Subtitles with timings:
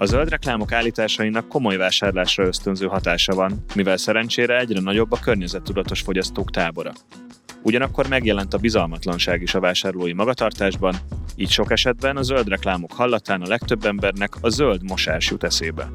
[0.00, 6.00] A zöld reklámok állításainak komoly vásárlásra ösztönző hatása van, mivel szerencsére egyre nagyobb a környezettudatos
[6.00, 6.92] fogyasztók tábora.
[7.62, 10.94] Ugyanakkor megjelent a bizalmatlanság is a vásárlói magatartásban,
[11.36, 15.92] így sok esetben a zöld reklámok hallatán a legtöbb embernek a zöld mosás jut eszébe.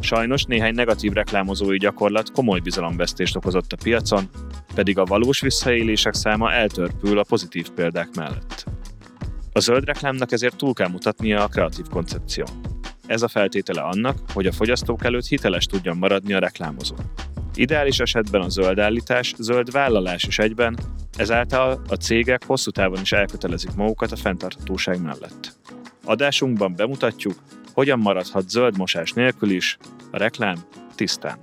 [0.00, 4.28] Sajnos néhány negatív reklámozói gyakorlat komoly bizalomvesztést okozott a piacon,
[4.74, 8.64] pedig a valós visszaélések száma eltörpül a pozitív példák mellett.
[9.52, 12.44] A zöld reklámnak ezért túl kell mutatnia a kreatív koncepció.
[13.10, 16.94] Ez a feltétele annak, hogy a fogyasztók előtt hiteles tudjon maradni a reklámozó.
[17.54, 20.78] Ideális esetben a zöld állítás, zöld vállalás is egyben,
[21.16, 25.56] ezáltal a cégek hosszú távon is elkötelezik magukat a fenntarthatóság mellett.
[26.04, 27.34] Adásunkban bemutatjuk,
[27.72, 29.76] hogyan maradhat zöld mosás nélkül is
[30.10, 30.56] a reklám
[30.94, 31.38] tisztán.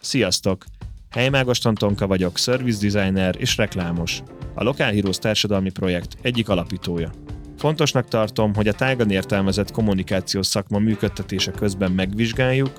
[0.00, 0.64] Sziasztok!
[1.10, 4.22] Helymágos Tonka vagyok, service designer és reklámos.
[4.54, 7.10] A Local Heroes társadalmi projekt egyik alapítója.
[7.56, 12.70] Fontosnak tartom, hogy a tágan értelmezett kommunikációs szakma működtetése közben megvizsgáljuk,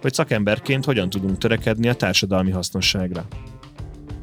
[0.00, 3.26] hogy szakemberként hogyan tudunk törekedni a társadalmi hasznosságra.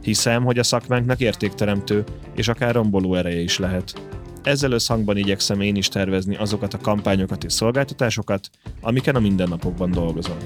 [0.02, 2.04] Hiszem, hogy a szakmánknak értékteremtő
[2.36, 4.02] és akár romboló ereje is lehet.
[4.44, 8.50] Ezzel összhangban igyekszem én is tervezni azokat a kampányokat és szolgáltatásokat,
[8.82, 10.38] amiken a mindennapokban dolgozom.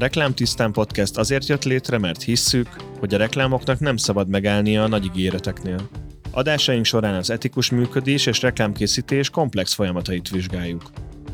[0.00, 4.88] Reklám Tisztán Podcast azért jött létre, mert hisszük, hogy a reklámoknak nem szabad megállnia a
[4.88, 5.88] nagy ígéreteknél.
[6.30, 10.82] Adásaink során az etikus működés és reklámkészítés komplex folyamatait vizsgáljuk.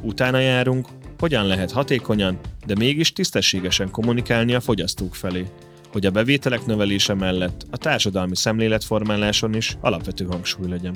[0.03, 5.47] Utána járunk, hogyan lehet hatékonyan, de mégis tisztességesen kommunikálni a fogyasztók felé,
[5.93, 10.95] hogy a bevételek növelése mellett a társadalmi szemléletformáláson is alapvető hangsúly legyen.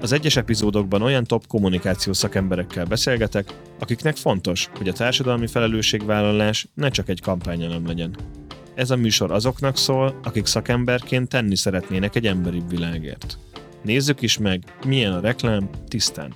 [0.00, 6.88] Az egyes epizódokban olyan top kommunikációs szakemberekkel beszélgetek, akiknek fontos, hogy a társadalmi felelősségvállalás ne
[6.88, 8.16] csak egy kampányelem legyen.
[8.74, 13.38] Ez a műsor azoknak szól, akik szakemberként tenni szeretnének egy emberibb világért.
[13.82, 16.32] Nézzük is meg, milyen a reklám tisztán.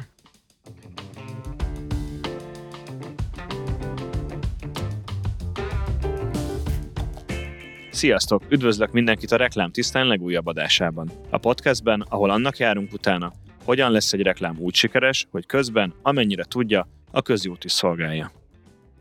[7.90, 8.42] Sziasztok!
[8.48, 11.10] Üdvözlök mindenkit a Reklám Tisztán legújabb adásában.
[11.30, 13.32] A podcastben, ahol annak járunk utána,
[13.64, 18.32] hogyan lesz egy reklám úgy sikeres, hogy közben, amennyire tudja, a közjót is szolgálja.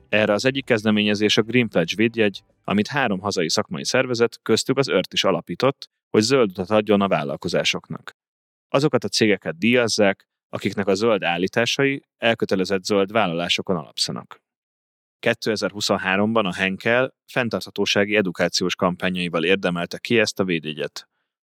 [0.10, 4.88] Erre az egyik kezdeményezés a Green Pledge védjegy, amit három hazai szakmai szervezet, köztük az
[4.88, 8.16] ört is alapított, hogy zöld utat adjon a vállalkozásoknak.
[8.70, 14.42] Azokat a cégeket díjazzák, akiknek a zöld állításai elkötelezett zöld vállalásokon alapszanak.
[15.28, 21.11] 2023-ban a Henkel fenntarthatósági edukációs kampányaival érdemelte ki ezt a védjegyet.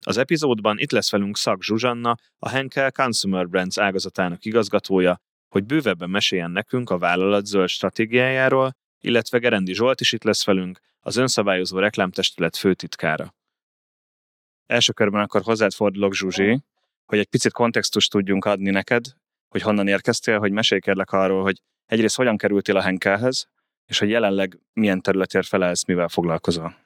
[0.08, 6.10] Az epizódban itt lesz velünk Szak Zsuzsanna, a Henkel Consumer Brands ágazatának igazgatója, hogy bővebben
[6.10, 11.80] meséljen nekünk a vállalat zöld stratégiájáról, illetve Gerendi Zsolt is itt lesz velünk, az önszabályozó
[11.80, 13.34] reklámtestület főtitkára.
[14.66, 16.64] Első körben akkor hozzád fordulok, Zsuzsi,
[17.06, 19.06] hogy egy picit kontextust tudjunk adni neked,
[19.48, 23.48] hogy honnan érkeztél, hogy mesélj kérlek arról, hogy egyrészt hogyan kerültél a Henkelhez,
[23.86, 26.85] és hogy jelenleg milyen területért felelsz, mivel foglalkozol.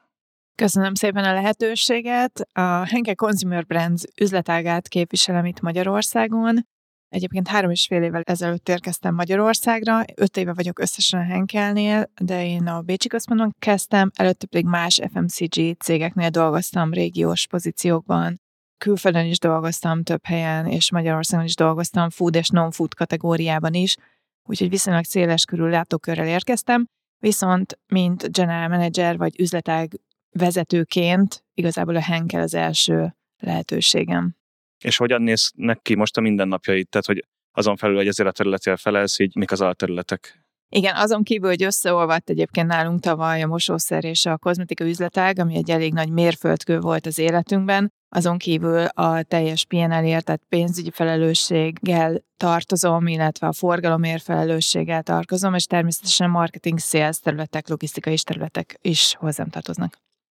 [0.60, 2.40] Köszönöm szépen a lehetőséget.
[2.54, 6.68] A Henkel Consumer Brands üzletágát képviselem itt Magyarországon.
[7.10, 12.46] Egyébként három és fél évvel ezelőtt érkeztem Magyarországra, öt éve vagyok összesen a Henkelnél, de
[12.46, 18.42] én a Bécsi Központban kezdtem, előtte pedig más FMCG cégeknél dolgoztam régiós pozíciókban.
[18.78, 23.96] Külföldön is dolgoztam több helyen, és Magyarországon is dolgoztam food és non-food kategóriában is,
[24.44, 26.86] úgyhogy viszonylag széles körül látókörrel érkeztem,
[27.20, 30.00] viszont mint general manager vagy üzletág
[30.32, 34.36] vezetőként igazából a Henkel az első lehetőségem.
[34.84, 36.90] És hogyan néznek ki most a mindennapjaid?
[36.90, 40.44] Tehát, hogy azon felül, hogy ezért a területél felelsz, így mik az alterületek?
[40.72, 45.56] Igen, azon kívül, hogy összeolvadt egyébként nálunk tavaly a mosószer és a kozmetika üzletág, ami
[45.56, 52.24] egy elég nagy mérföldkő volt az életünkben, azon kívül a teljes PNL-ért, tehát pénzügyi felelősséggel
[52.38, 59.50] tartozom, illetve a forgalomért felelősséggel tartozom, és természetesen marketing, sales területek, logisztikai területek is hozzám
[59.50, 59.98] tartoznak.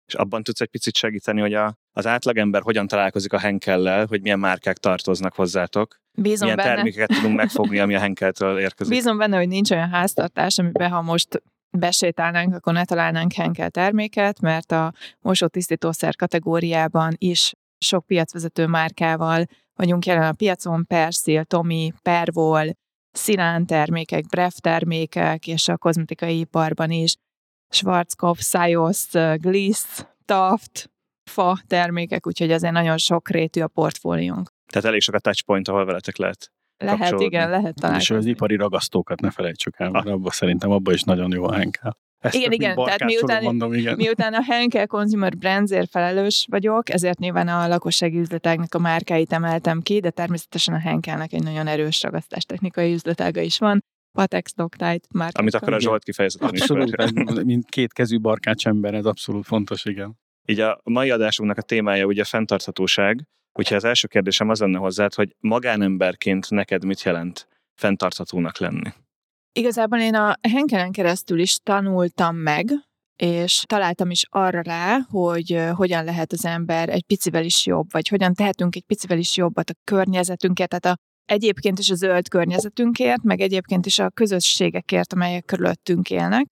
[0.10, 4.22] És abban tudsz egy picit segíteni, hogy a, az átlagember hogyan találkozik a Henkellel, hogy
[4.22, 5.96] milyen márkák tartoznak hozzátok?
[6.12, 6.76] Bízom milyen benne.
[6.76, 8.94] termékeket tudunk megfogni, ami a Henkeltől érkezik?
[8.94, 11.42] Bízom benne, hogy nincs olyan háztartás, amiben ha most
[11.78, 19.46] besétálnánk, akkor ne találnánk Henkel terméket, mert a mosótisztítószer kategóriában is sok piacvezető márkával
[19.76, 22.66] vagyunk jelen a piacon, Persil, Tomi, Pervol,
[23.12, 27.16] Szilán termékek, Bref termékek, és a kozmetikai iparban is
[27.70, 29.06] Schwarzkopf, Sajos,
[29.36, 30.92] Gliss, Taft,
[31.32, 34.50] fa termékek, úgyhogy azért nagyon sok rétű a portfóliónk.
[34.72, 38.16] Tehát elég sok a touchpoint, ahol veletek lehet lehet, igen, lehet találkozni.
[38.16, 41.54] És az ipari ragasztókat ne felejtsük el, mert abban szerintem abban is nagyon jó a
[41.54, 41.98] Henkel.
[42.20, 43.96] Ezt igen, igen, tehát miután, mondom, igen.
[43.96, 49.82] miután a Henkel Consumer Brandsért felelős vagyok, ezért nyilván a lakossági üzletágnak a márkáit emeltem
[49.82, 55.32] ki, de természetesen a Henkelnek egy nagyon erős ragasztástechnikai üzletága is van, Patex Loctite már.
[55.34, 60.18] Amit akkor a Zsolt kifejezetten Abszolút, mint két kezű barkács ember, ez abszolút fontos, igen.
[60.46, 64.78] Így a mai adásunknak a témája ugye a fenntarthatóság, úgyhogy az első kérdésem az lenne
[64.78, 67.48] hozzád, hogy magánemberként neked mit jelent
[67.80, 68.90] fenntarthatónak lenni?
[69.52, 72.70] Igazából én a Henkelen keresztül is tanultam meg,
[73.16, 78.08] és találtam is arra rá, hogy hogyan lehet az ember egy picivel is jobb, vagy
[78.08, 83.24] hogyan tehetünk egy picivel is jobbat a környezetünket, tehát a, egyébként is a zöld környezetünkért,
[83.24, 86.46] meg egyébként is a közösségekért, amelyek körülöttünk élnek.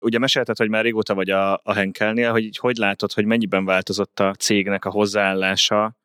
[0.00, 3.64] Ugye mesélted, hogy már régóta vagy a, a Henkelnél, hogy így hogy látod, hogy mennyiben
[3.64, 5.96] változott a cégnek a hozzáállása,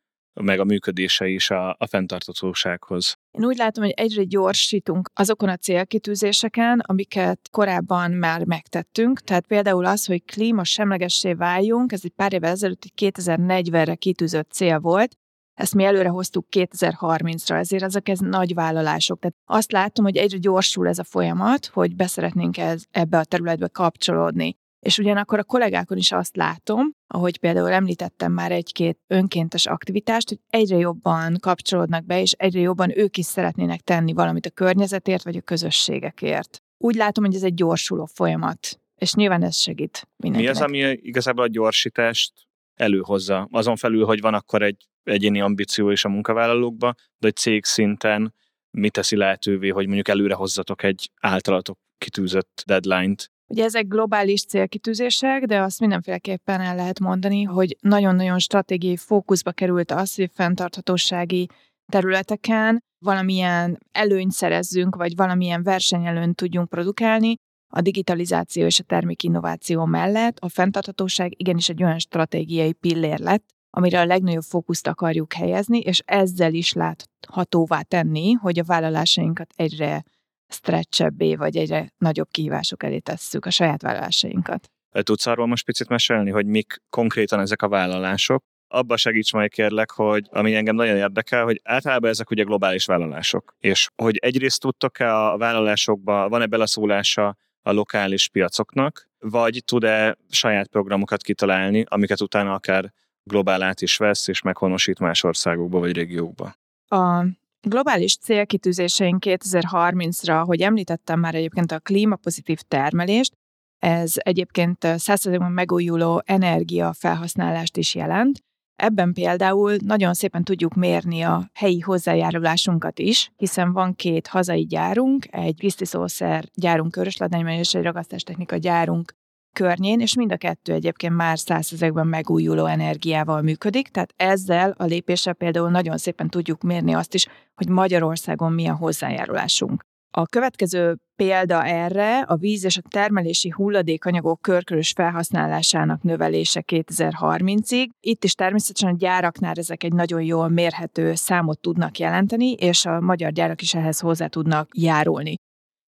[0.42, 3.16] meg a működése is a, a fenntartatósághoz.
[3.32, 9.20] Én úgy látom, hogy egyre gyorsítunk azokon a célkitűzéseken, amiket korábban már megtettünk.
[9.20, 14.80] Tehát például az, hogy klímasemlegessé váljunk, ez egy pár évvel ezelőtt egy 2040-re kitűzött cél
[14.80, 15.18] volt,
[15.54, 19.20] ezt mi előre hoztuk 2030-ra, ezért ezek ez nagy vállalások.
[19.20, 23.68] Tehát azt látom, hogy egyre gyorsul ez a folyamat, hogy beszeretnénk ez, ebbe a területbe
[23.68, 24.58] kapcsolódni.
[24.80, 30.40] És ugyanakkor a kollégákon is azt látom, ahogy például említettem már egy-két önkéntes aktivitást, hogy
[30.50, 35.36] egyre jobban kapcsolódnak be, és egyre jobban ők is szeretnének tenni valamit a környezetért, vagy
[35.36, 36.62] a közösségekért.
[36.78, 40.56] Úgy látom, hogy ez egy gyorsuló folyamat, és nyilván ez segít mindenkinek.
[40.56, 42.34] Mi az, ami igazából a gyorsítást
[42.76, 43.48] előhozza?
[43.52, 48.34] Azon felül, hogy van akkor egy egyéni ambíció is a munkavállalókba, de egy cég szinten
[48.78, 55.44] mi teszi lehetővé, hogy mondjuk előre hozzatok egy általatok kitűzött deadline-t, Ugye ezek globális célkitűzések,
[55.44, 61.48] de azt mindenféleképpen el lehet mondani, hogy nagyon-nagyon stratégiai fókuszba került az, hogy fenntarthatósági
[61.92, 67.36] területeken valamilyen előnyt szerezzünk, vagy valamilyen versenyelőnyt tudjunk produkálni,
[67.76, 74.00] a digitalizáció és a termékinnováció mellett a fenntarthatóság igenis egy olyan stratégiai pillér lett, amire
[74.00, 80.04] a legnagyobb fókuszt akarjuk helyezni, és ezzel is láthatóvá tenni, hogy a vállalásainkat egyre
[80.48, 84.70] stretchebbé, vagy egyre nagyobb kihívások elé tesszük a saját vállalásainkat.
[85.02, 88.44] Tudsz arról most picit mesélni, hogy mik konkrétan ezek a vállalások?
[88.68, 93.56] Abba segíts majd kérlek, hogy ami engem nagyon érdekel, hogy általában ezek ugye globális vállalások,
[93.60, 101.22] és hogy egyrészt tudtok-e a vállalásokba, van-e beleszólása a lokális piacoknak, vagy tud-e saját programokat
[101.22, 102.94] kitalálni, amiket utána akár
[103.24, 106.56] globálát is vesz, és meghonosít más országokba vagy régiókba?
[106.88, 107.26] A
[107.62, 113.34] globális célkitűzéseink 2030-ra, hogy említettem már egyébként a klímapozitív termelést,
[113.80, 118.44] ez egyébként 100%-ban megújuló energia felhasználást is jelent.
[118.76, 125.26] Ebben például nagyon szépen tudjuk mérni a helyi hozzájárulásunkat is, hiszen van két hazai gyárunk,
[125.32, 129.14] egy pisztiszószer gyárunk Körösladányban és egy ragasztástechnika gyárunk
[129.54, 135.34] környén, és mind a kettő egyébként már százezekben megújuló energiával működik, tehát ezzel a lépéssel
[135.34, 139.84] például nagyon szépen tudjuk mérni azt is, hogy Magyarországon mi a hozzájárulásunk.
[140.16, 147.88] A következő példa erre a víz és a termelési hulladékanyagok körkörös felhasználásának növelése 2030-ig.
[148.00, 153.00] Itt is természetesen a gyáraknál ezek egy nagyon jól mérhető számot tudnak jelenteni, és a
[153.00, 155.36] magyar gyárak is ehhez hozzá tudnak járulni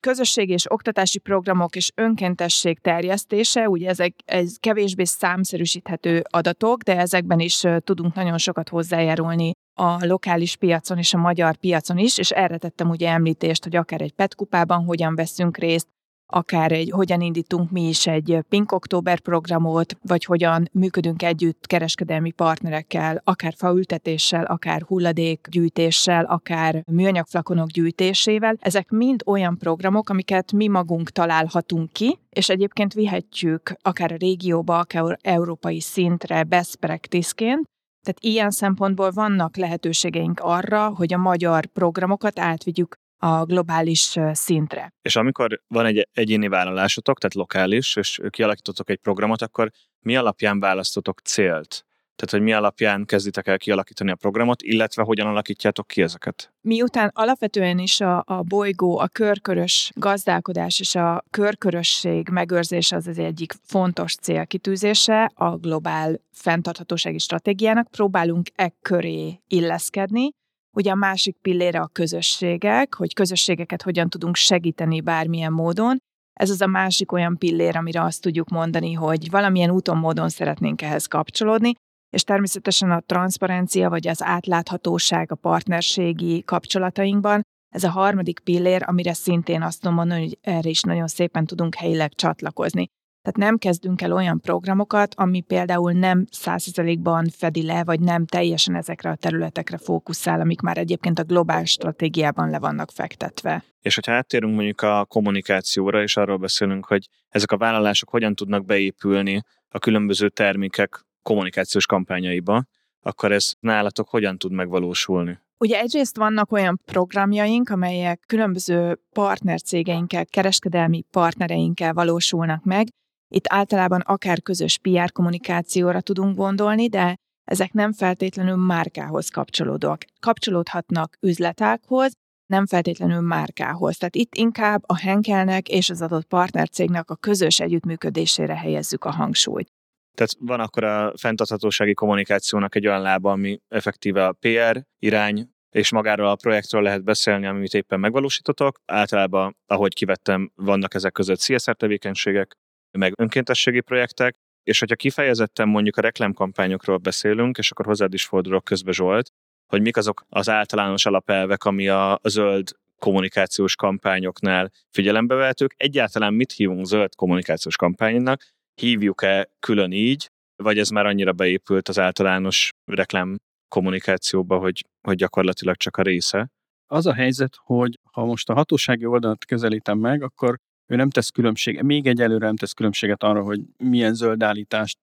[0.04, 7.40] közösségi és oktatási programok és önkéntesség terjesztése, ugye ezek ez kevésbé számszerűsíthető adatok, de ezekben
[7.40, 12.56] is tudunk nagyon sokat hozzájárulni a lokális piacon és a magyar piacon is, és erre
[12.56, 15.88] tettem ugye említést, hogy akár egy PET kupában hogyan veszünk részt,
[16.26, 22.30] akár egy, hogyan indítunk mi is egy Pink Oktober programot, vagy hogyan működünk együtt kereskedelmi
[22.30, 28.56] partnerekkel, akár faültetéssel, akár hulladékgyűjtéssel, akár műanyagflakonok gyűjtésével.
[28.60, 34.78] Ezek mind olyan programok, amiket mi magunk találhatunk ki, és egyébként vihetjük akár a régióba,
[34.78, 37.72] akár európai szintre best practice-ként,
[38.04, 44.92] tehát ilyen szempontból vannak lehetőségeink arra, hogy a magyar programokat átvigyük a globális szintre.
[45.02, 50.60] És amikor van egy egyéni vállalásotok, tehát lokális, és kialakítotok egy programot, akkor mi alapján
[50.60, 51.84] választotok célt?
[52.16, 56.52] Tehát, hogy mi alapján kezditek el kialakítani a programot, illetve hogyan alakítjátok ki ezeket?
[56.60, 63.18] Miután alapvetően is a, a bolygó, a körkörös gazdálkodás és a körkörösség megőrzése az az
[63.18, 70.30] egyik fontos célkitűzése a globál fenntarthatósági stratégiának, próbálunk e köré illeszkedni,
[70.74, 75.96] Ugye a másik pillére a közösségek, hogy közösségeket hogyan tudunk segíteni bármilyen módon.
[76.32, 80.82] Ez az a másik olyan pillér, amire azt tudjuk mondani, hogy valamilyen úton, módon szeretnénk
[80.82, 81.72] ehhez kapcsolódni,
[82.10, 87.42] és természetesen a transzparencia vagy az átláthatóság a partnerségi kapcsolatainkban,
[87.74, 91.74] ez a harmadik pillér, amire szintén azt tudom mondani, hogy erre is nagyon szépen tudunk
[91.74, 92.86] helyileg csatlakozni.
[93.24, 98.74] Tehát nem kezdünk el olyan programokat, ami például nem százszerzelékban fedi le, vagy nem teljesen
[98.74, 103.64] ezekre a területekre fókuszál, amik már egyébként a globális stratégiában le vannak fektetve.
[103.80, 108.64] És hogyha áttérünk mondjuk a kommunikációra, és arról beszélünk, hogy ezek a vállalások hogyan tudnak
[108.64, 112.64] beépülni a különböző termékek kommunikációs kampányaiba,
[113.02, 115.38] akkor ez nálatok hogyan tud megvalósulni?
[115.58, 122.86] Ugye egyrészt vannak olyan programjaink, amelyek különböző partnercégeinkkel, kereskedelmi partnereinkkel valósulnak meg.
[123.28, 129.98] Itt általában akár közös PR kommunikációra tudunk gondolni, de ezek nem feltétlenül márkához kapcsolódók.
[130.20, 132.12] Kapcsolódhatnak üzletákhoz,
[132.46, 133.96] nem feltétlenül márkához.
[133.96, 139.68] Tehát itt inkább a Henkelnek és az adott partnercégnek a közös együttműködésére helyezzük a hangsúlyt.
[140.16, 145.90] Tehát van akkor a fenntarthatósági kommunikációnak egy olyan lába, ami effektíve a PR irány, és
[145.90, 148.78] magáról a projektről lehet beszélni, amit éppen megvalósítotok.
[148.86, 152.56] Általában, ahogy kivettem, vannak ezek között CSR tevékenységek,
[152.98, 158.64] meg önkéntességi projektek, és hogyha kifejezetten mondjuk a reklámkampányokról beszélünk, és akkor hozzád is fordulok
[158.64, 159.30] közbe Zsolt,
[159.66, 165.74] hogy mik azok az általános alapelvek, ami a zöld kommunikációs kampányoknál figyelembe vehetők.
[165.76, 168.42] Egyáltalán mit hívunk zöld kommunikációs kampánynak?
[168.80, 170.30] Hívjuk-e külön így,
[170.62, 173.36] vagy ez már annyira beépült az általános reklám
[173.68, 176.48] kommunikációba, hogy, hogy gyakorlatilag csak a része?
[176.86, 181.30] Az a helyzet, hogy ha most a hatósági oldalt közelítem meg, akkor ő nem tesz
[181.30, 184.98] különbséget, még egyelőre nem tesz különbséget arra, hogy milyen zöld állítást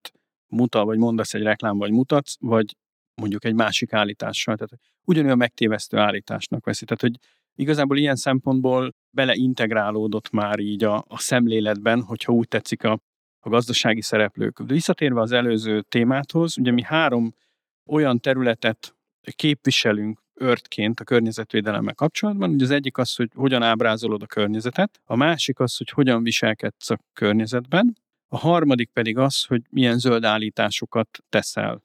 [0.48, 2.76] mutat, vagy mondasz egy reklám, vagy mutatsz, vagy
[3.16, 4.56] mondjuk egy másik állítással.
[4.56, 6.86] Tehát ugyanolyan megtévesztő állításnak veszi.
[6.86, 7.18] Tehát, hogy
[7.56, 13.00] igazából ilyen szempontból beleintegrálódott már így a, a szemléletben, hogyha úgy tetszik a,
[13.40, 14.62] a gazdasági szereplők.
[14.62, 17.34] De visszatérve az előző témáthoz, ugye mi három
[17.86, 18.96] olyan területet
[19.36, 22.50] képviselünk örtként a környezetvédelemmel kapcsolatban.
[22.50, 26.90] Ugye az egyik az, hogy hogyan ábrázolod a környezetet, a másik az, hogy hogyan viselkedsz
[26.90, 31.84] a környezetben, a harmadik pedig az, hogy milyen zöld állításokat teszel.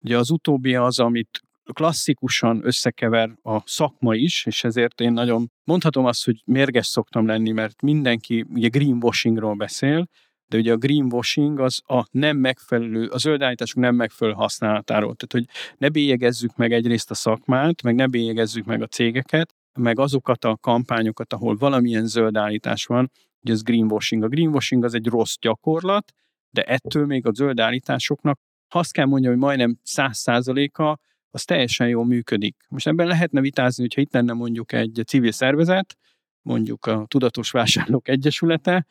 [0.00, 1.40] Ugye az utóbbi az, amit
[1.72, 7.50] klasszikusan összekever a szakma is, és ezért én nagyon mondhatom azt, hogy mérges szoktam lenni,
[7.50, 10.08] mert mindenki ugye greenwashingról beszél,
[10.48, 15.14] de ugye a greenwashing az a nem megfelelő, a zöld állítások nem megfelelő használatáról.
[15.14, 19.98] Tehát, hogy ne bélyegezzük meg egyrészt a szakmát, meg ne bélyegezzük meg a cégeket, meg
[19.98, 23.10] azokat a kampányokat, ahol valamilyen zöld állítás van,
[23.40, 24.22] hogy ez greenwashing.
[24.22, 26.12] A greenwashing az egy rossz gyakorlat,
[26.50, 28.38] de ettől még a zöld állításoknak
[28.68, 30.98] azt kell mondjam, hogy majdnem száz százaléka
[31.30, 32.56] az teljesen jól működik.
[32.68, 35.96] Most ebben lehetne vitázni, hogyha itt lenne mondjuk egy civil szervezet,
[36.42, 38.86] mondjuk a Tudatos Vásárlók Egyesülete,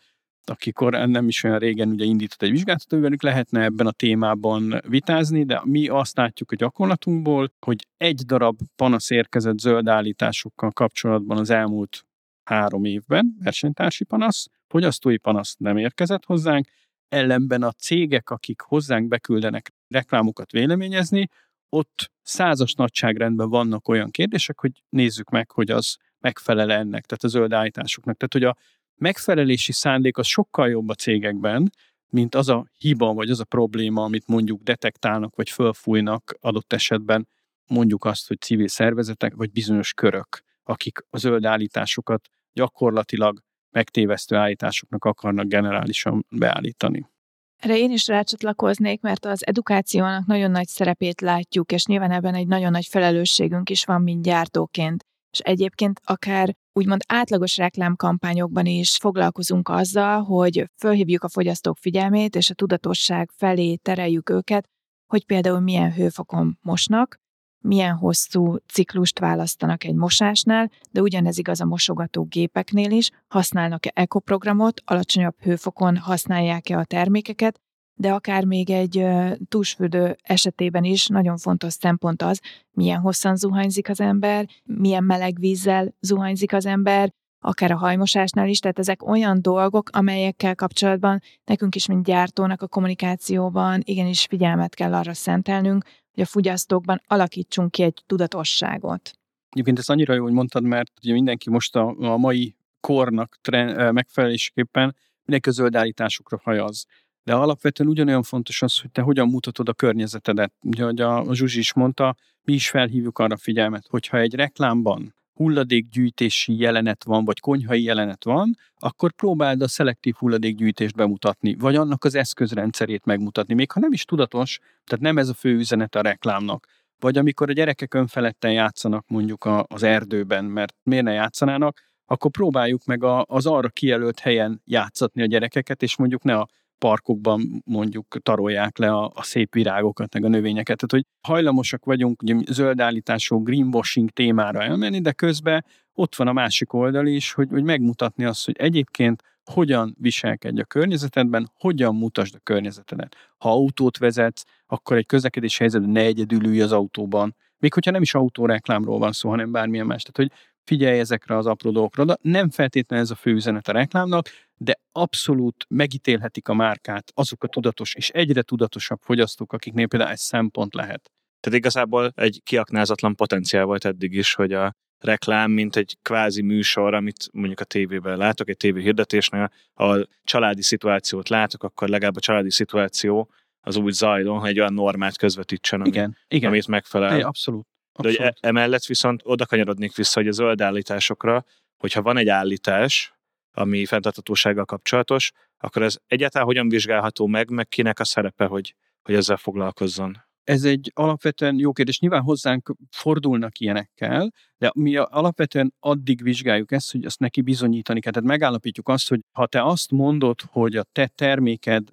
[0.49, 5.43] akikor nem is olyan régen ugye indított egy vizsgálatot, velük lehetne ebben a témában vitázni,
[5.43, 11.49] de mi azt látjuk a gyakorlatunkból, hogy egy darab panasz érkezett zöld állításokkal kapcsolatban az
[11.49, 12.05] elmúlt
[12.43, 16.67] három évben, versenytársi panasz, fogyasztói panasz nem érkezett hozzánk,
[17.09, 21.29] ellenben a cégek, akik hozzánk beküldenek reklámokat véleményezni,
[21.69, 27.27] ott százas nagyságrendben vannak olyan kérdések, hogy nézzük meg, hogy az megfelel ennek, tehát a
[27.27, 28.17] zöld állításoknak.
[28.17, 28.57] Tehát, hogy a
[28.95, 31.69] megfelelési szándék az sokkal jobb a cégekben,
[32.09, 37.27] mint az a hiba, vagy az a probléma, amit mondjuk detektálnak, vagy fölfújnak adott esetben,
[37.67, 43.39] mondjuk azt, hogy civil szervezetek, vagy bizonyos körök, akik a zöld állításokat gyakorlatilag
[43.71, 47.09] megtévesztő állításoknak akarnak generálisan beállítani.
[47.57, 52.47] Erre én is rácsatlakoznék, mert az edukációnak nagyon nagy szerepét látjuk, és nyilván ebben egy
[52.47, 55.05] nagyon nagy felelősségünk is van, mint gyártóként.
[55.31, 62.49] És egyébként akár úgymond átlagos reklámkampányokban is foglalkozunk azzal, hogy fölhívjuk a fogyasztók figyelmét, és
[62.49, 64.69] a tudatosság felé tereljük őket,
[65.07, 67.19] hogy például milyen hőfokon mosnak,
[67.63, 74.81] milyen hosszú ciklust választanak egy mosásnál, de ugyanez igaz a mosogató gépeknél is, használnak-e ekoprogramot,
[74.85, 77.59] alacsonyabb hőfokon használják-e a termékeket,
[77.95, 79.05] de akár még egy
[79.49, 85.93] túlsfürdő esetében is nagyon fontos szempont az, milyen hosszan zuhanyzik az ember, milyen meleg vízzel
[85.99, 91.85] zuhanyzik az ember, akár a hajmosásnál is, tehát ezek olyan dolgok, amelyekkel kapcsolatban nekünk is,
[91.85, 95.83] mint gyártónak a kommunikációban igenis figyelmet kell arra szentelnünk,
[96.13, 99.11] hogy a fogyasztókban alakítsunk ki egy tudatosságot.
[99.49, 103.93] Egyébként ezt annyira jó, hogy mondtad, mert ugye mindenki most a, a mai kornak trend,
[103.93, 106.85] megfelelésképpen mindenki a zöld állításokra hajaz.
[107.25, 110.53] De alapvetően ugyanolyan fontos az, hogy te hogyan mutatod a környezetedet.
[110.61, 116.57] Ugye, ahogy a Zsuzsi is mondta, mi is felhívjuk arra figyelmet, hogyha egy reklámban hulladékgyűjtési
[116.57, 122.15] jelenet van, vagy konyhai jelenet van, akkor próbáld a szelektív hulladékgyűjtést bemutatni, vagy annak az
[122.15, 126.67] eszközrendszerét megmutatni, még ha nem is tudatos, tehát nem ez a fő üzenet a reklámnak.
[126.99, 132.85] Vagy amikor a gyerekek önfeledten játszanak mondjuk az erdőben, mert miért ne játszanának, akkor próbáljuk
[132.85, 138.17] meg a, az arra kijelölt helyen játszatni a gyerekeket, és mondjuk ne a parkokban mondjuk
[138.21, 140.77] tarolják le a, a szép virágokat, meg a növényeket.
[140.77, 146.33] Tehát, hogy hajlamosak vagyunk ugye zöld állítású greenwashing témára elmenni, de közben ott van a
[146.33, 152.35] másik oldal is, hogy, hogy megmutatni azt, hogy egyébként hogyan viselkedj a környezetedben, hogyan mutasd
[152.35, 153.15] a környezetedet.
[153.37, 157.35] Ha autót vezetsz, akkor egy közlekedés helyzetben ne egyedül ülj az autóban.
[157.57, 160.03] Még hogyha nem is autóreklámról van szó, hanem bármilyen más.
[160.03, 162.05] Tehát, hogy figyelj ezekre az apró dolgokra.
[162.05, 167.43] De nem feltétlenül ez a fő üzenet a reklámnak, de abszolút megítélhetik a márkát azok
[167.43, 171.11] a tudatos és egyre tudatosabb fogyasztók, akiknél például egy szempont lehet.
[171.39, 176.93] Tehát igazából egy kiaknázatlan potenciál volt eddig is, hogy a reklám, mint egy kvázi műsor,
[176.93, 182.19] amit mondjuk a tévében látok, egy tévé hirdetésnél, ahol családi szituációt látok, akkor legalább a
[182.19, 183.29] családi szituáció
[183.61, 186.49] az úgy zajlon, hogy egy olyan normát közvetítsen, ami, Igen, igen.
[186.49, 187.17] amit megfelel.
[187.17, 187.67] É, abszolút.
[188.01, 191.45] De hogy e- emellett viszont oda kanyarodnék vissza, hogy a zöld állításokra,
[191.77, 193.13] hogyha van egy állítás,
[193.51, 199.15] ami fenntartatósággal kapcsolatos, akkor ez egyáltalán hogyan vizsgálható meg, meg kinek a szerepe, hogy, hogy
[199.15, 200.23] ezzel foglalkozzon?
[200.43, 201.99] Ez egy alapvetően jó kérdés.
[201.99, 208.11] Nyilván hozzánk fordulnak ilyenekkel, de mi alapvetően addig vizsgáljuk ezt, hogy azt neki bizonyítani kell.
[208.11, 211.87] Tehát megállapítjuk azt, hogy ha te azt mondod, hogy a te terméked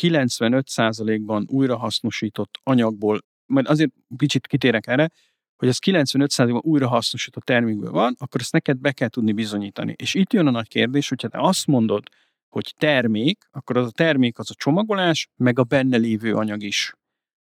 [0.00, 5.10] 95%-ban újrahasznosított anyagból, majd azért kicsit kitérek erre,
[5.56, 9.94] hogy ez 95%-ban újrahasznosított termékből van, akkor ezt neked be kell tudni bizonyítani.
[9.96, 12.08] És itt jön a nagy kérdés, hogyha te azt mondod,
[12.48, 16.92] hogy termék, akkor az a termék az a csomagolás, meg a benne lévő anyag is.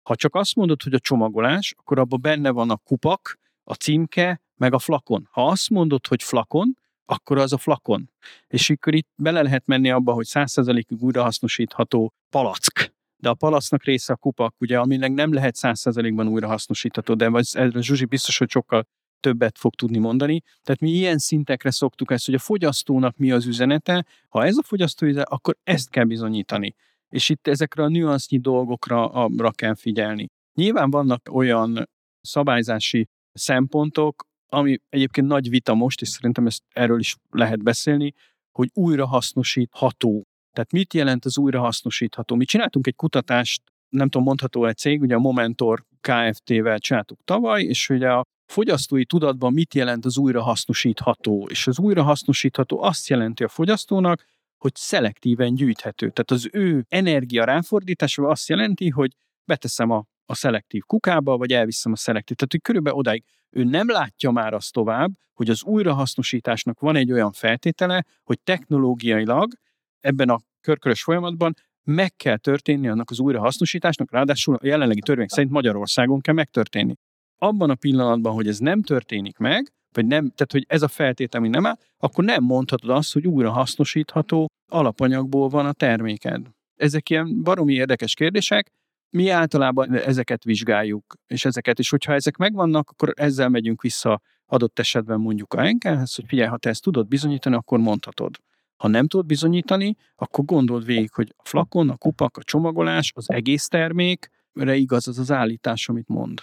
[0.02, 4.42] Ha csak azt mondod, hogy a csomagolás, akkor abban benne van a kupak, a címke,
[4.56, 5.28] meg a flakon.
[5.30, 8.10] Ha azt mondod, hogy flakon, akkor az a flakon.
[8.46, 14.12] És akkor itt bele lehet menni abba, hogy 100%-ig újrahasznosítható palack, de a palasznak része
[14.12, 18.86] a kupak, ugye, aminek nem lehet 100%-ban újrahasznosítható, de erről Zsuzsi biztos, hogy sokkal
[19.20, 20.42] többet fog tudni mondani.
[20.62, 24.62] Tehát mi ilyen szintekre szoktuk ezt, hogy a fogyasztónak mi az üzenete, ha ez a
[24.62, 26.74] fogyasztó üzenete, akkor ezt kell bizonyítani.
[27.08, 30.28] És itt ezekre a nüansznyi dolgokra arra kell figyelni.
[30.54, 31.88] Nyilván vannak olyan
[32.20, 38.14] szabályzási szempontok, ami egyébként nagy vita most, és szerintem ezt erről is lehet beszélni,
[38.50, 42.34] hogy újrahasznosítható tehát mit jelent az újrahasznosítható?
[42.34, 47.62] Mi csináltunk egy kutatást, nem tudom, mondható egy cég, ugye a Momentor Kft-vel csináltuk tavaly,
[47.62, 51.46] és ugye a fogyasztói tudatban mit jelent az újrahasznosítható?
[51.50, 54.24] És az újrahasznosítható azt jelenti a fogyasztónak,
[54.58, 56.10] hogy szelektíven gyűjthető.
[56.10, 59.12] Tehát az ő energia ráfordítása azt jelenti, hogy
[59.44, 62.36] beteszem a, a szelektív kukába, vagy elviszem a szelektív.
[62.36, 67.12] Tehát, hogy körülbelül odáig ő nem látja már azt tovább, hogy az újrahasznosításnak van egy
[67.12, 69.52] olyan feltétele, hogy technológiailag
[70.00, 75.52] ebben a körkörös folyamatban meg kell történni annak az újrahasznosításnak, ráadásul a jelenlegi törvény szerint
[75.52, 76.94] Magyarországon kell megtörténni.
[77.38, 81.40] Abban a pillanatban, hogy ez nem történik meg, vagy nem, tehát hogy ez a feltétel,
[81.40, 86.46] ami nem áll, akkor nem mondhatod azt, hogy újra hasznosítható alapanyagból van a terméked.
[86.76, 88.68] Ezek ilyen baromi érdekes kérdések,
[89.10, 94.78] mi általában ezeket vizsgáljuk, és ezeket, és hogyha ezek megvannak, akkor ezzel megyünk vissza adott
[94.78, 98.36] esetben mondjuk a enkelhez, hogy figyelj, ha te ezt tudod bizonyítani, akkor mondhatod.
[98.80, 103.30] Ha nem tudod bizonyítani, akkor gondold végig, hogy a flakon, a kupak, a csomagolás, az
[103.30, 106.40] egész termékre igaz az az állítás, amit mond.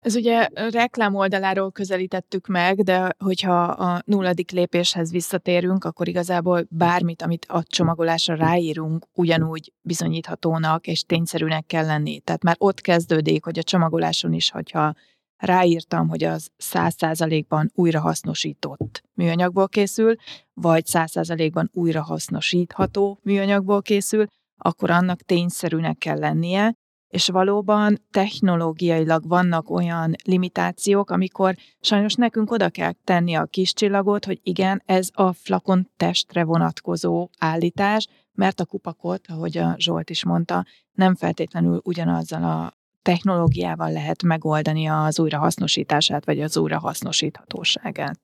[0.00, 7.22] Ez ugye reklám oldaláról közelítettük meg, de hogyha a nulladik lépéshez visszatérünk, akkor igazából bármit,
[7.22, 12.20] amit a csomagolásra ráírunk, ugyanúgy bizonyíthatónak és tényszerűnek kell lenni.
[12.20, 14.94] Tehát már ott kezdődik, hogy a csomagoláson is, hogyha
[15.36, 20.14] ráírtam, hogy az száz százalékban újrahasznosított műanyagból készül,
[20.54, 26.74] vagy száz százalékban újrahasznosítható műanyagból készül, akkor annak tényszerűnek kell lennie,
[27.08, 34.24] és valóban technológiailag vannak olyan limitációk, amikor sajnos nekünk oda kell tenni a kis csillagot,
[34.24, 40.24] hogy igen, ez a flakon testre vonatkozó állítás, mert a kupakot, ahogy a Zsolt is
[40.24, 42.72] mondta, nem feltétlenül ugyanazzal a
[43.06, 48.20] technológiával lehet megoldani az újrahasznosítását, vagy az újrahasznosíthatóságát.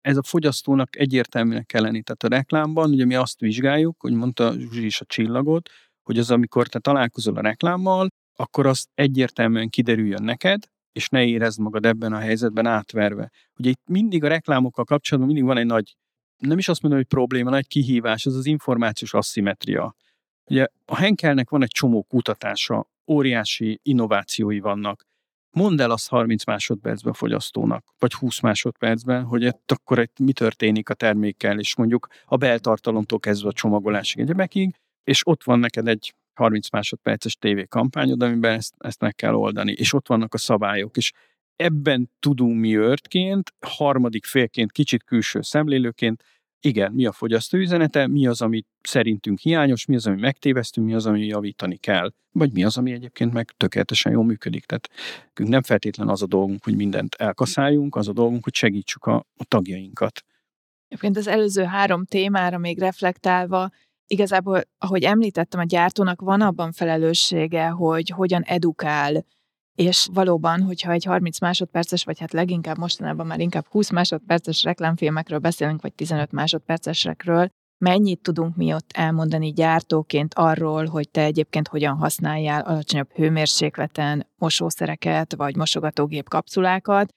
[0.00, 2.02] Ez a fogyasztónak egyértelműnek kell lenni.
[2.02, 5.70] Tehát a reklámban ugye mi azt vizsgáljuk, hogy mondta Zsuzsi is a csillagot,
[6.02, 11.60] hogy az, amikor te találkozol a reklámmal, akkor az egyértelműen kiderüljön neked, és ne érezd
[11.60, 13.30] magad ebben a helyzetben átverve.
[13.58, 15.96] Ugye itt mindig a reklámokkal kapcsolatban mindig van egy nagy,
[16.38, 19.94] nem is azt mondom, hogy probléma, nagy kihívás, az az információs asszimetria.
[20.50, 25.06] Ugye a Henkelnek van egy csomó kutatása óriási innovációi vannak.
[25.50, 30.32] Mondd el azt 30 másodpercben a fogyasztónak, vagy 20 másodpercben, hogy itt akkor itt mi
[30.32, 35.88] történik a termékkel, és mondjuk a beltartalomtól kezdve a csomagolásig egyebekig, és ott van neked
[35.88, 40.96] egy 30 másodperces tévékampányod, amiben ezt, ezt meg kell oldani, és ott vannak a szabályok,
[40.96, 41.12] és
[41.56, 46.22] ebben tudunk mi őrtként, harmadik félként, kicsit külső szemlélőként
[46.60, 50.94] igen, mi a fogyasztó üzenete, mi az, ami szerintünk hiányos, mi az, ami megtévesztünk, mi
[50.94, 54.64] az, ami javítani kell, vagy mi az, ami egyébként meg tökéletesen jól működik.
[54.64, 54.88] Tehát
[55.34, 59.44] nem feltétlen az a dolgunk, hogy mindent elkaszáljunk, az a dolgunk, hogy segítsük a, a
[59.44, 60.24] tagjainkat.
[60.88, 63.70] Egyébként az előző három témára még reflektálva,
[64.06, 69.24] igazából, ahogy említettem, a gyártónak van abban felelőssége, hogy hogyan edukál
[69.78, 75.38] és valóban, hogyha egy 30 másodperces, vagy hát leginkább mostanában már inkább 20 másodperces reklámfilmekről
[75.38, 77.48] beszélünk, vagy 15 másodpercesekről,
[77.84, 85.34] mennyit tudunk mi ott elmondani gyártóként arról, hogy te egyébként hogyan használjál alacsonyabb hőmérsékleten mosószereket,
[85.34, 87.08] vagy mosogatógép kapszulákat,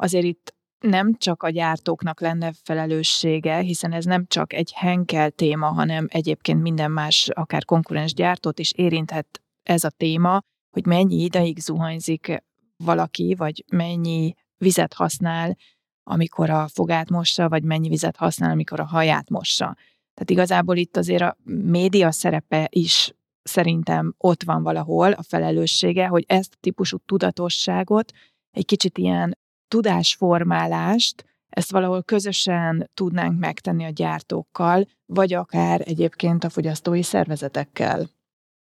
[0.00, 5.66] azért itt nem csak a gyártóknak lenne felelőssége, hiszen ez nem csak egy Henkel téma,
[5.66, 10.40] hanem egyébként minden más, akár konkurens gyártót is érinthet ez a téma,
[10.76, 12.42] hogy mennyi ideig zuhanyzik
[12.76, 15.56] valaki, vagy mennyi vizet használ,
[16.02, 19.76] amikor a fogát mossa, vagy mennyi vizet használ, amikor a haját mossa.
[20.14, 26.24] Tehát igazából itt azért a média szerepe is szerintem ott van valahol a felelőssége, hogy
[26.26, 28.12] ezt a típusú tudatosságot,
[28.50, 36.48] egy kicsit ilyen tudásformálást, ezt valahol közösen tudnánk megtenni a gyártókkal, vagy akár egyébként a
[36.48, 38.08] fogyasztói szervezetekkel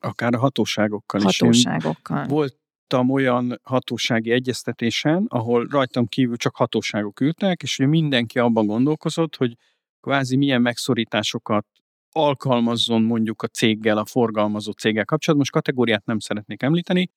[0.01, 2.25] akár a hatóságokkal, hatóságokkal.
[2.25, 2.31] is.
[2.31, 9.37] voltam olyan hatósági egyeztetésen, ahol rajtam kívül csak hatóságok ültek, és ugye mindenki abban gondolkozott,
[9.37, 9.57] hogy
[10.01, 11.67] kvázi milyen megszorításokat
[12.13, 15.37] alkalmazzon mondjuk a céggel, a forgalmazó céggel kapcsolatban.
[15.37, 17.11] Most kategóriát nem szeretnék említeni,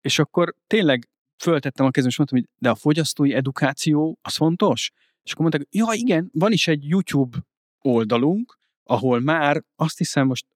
[0.00, 1.08] és akkor tényleg
[1.42, 4.90] föltettem a kezem, és mondtam, hogy de a fogyasztói edukáció az fontos?
[5.22, 7.38] És akkor mondták, ja igen, van is egy YouTube
[7.80, 10.46] oldalunk, ahol már azt hiszem most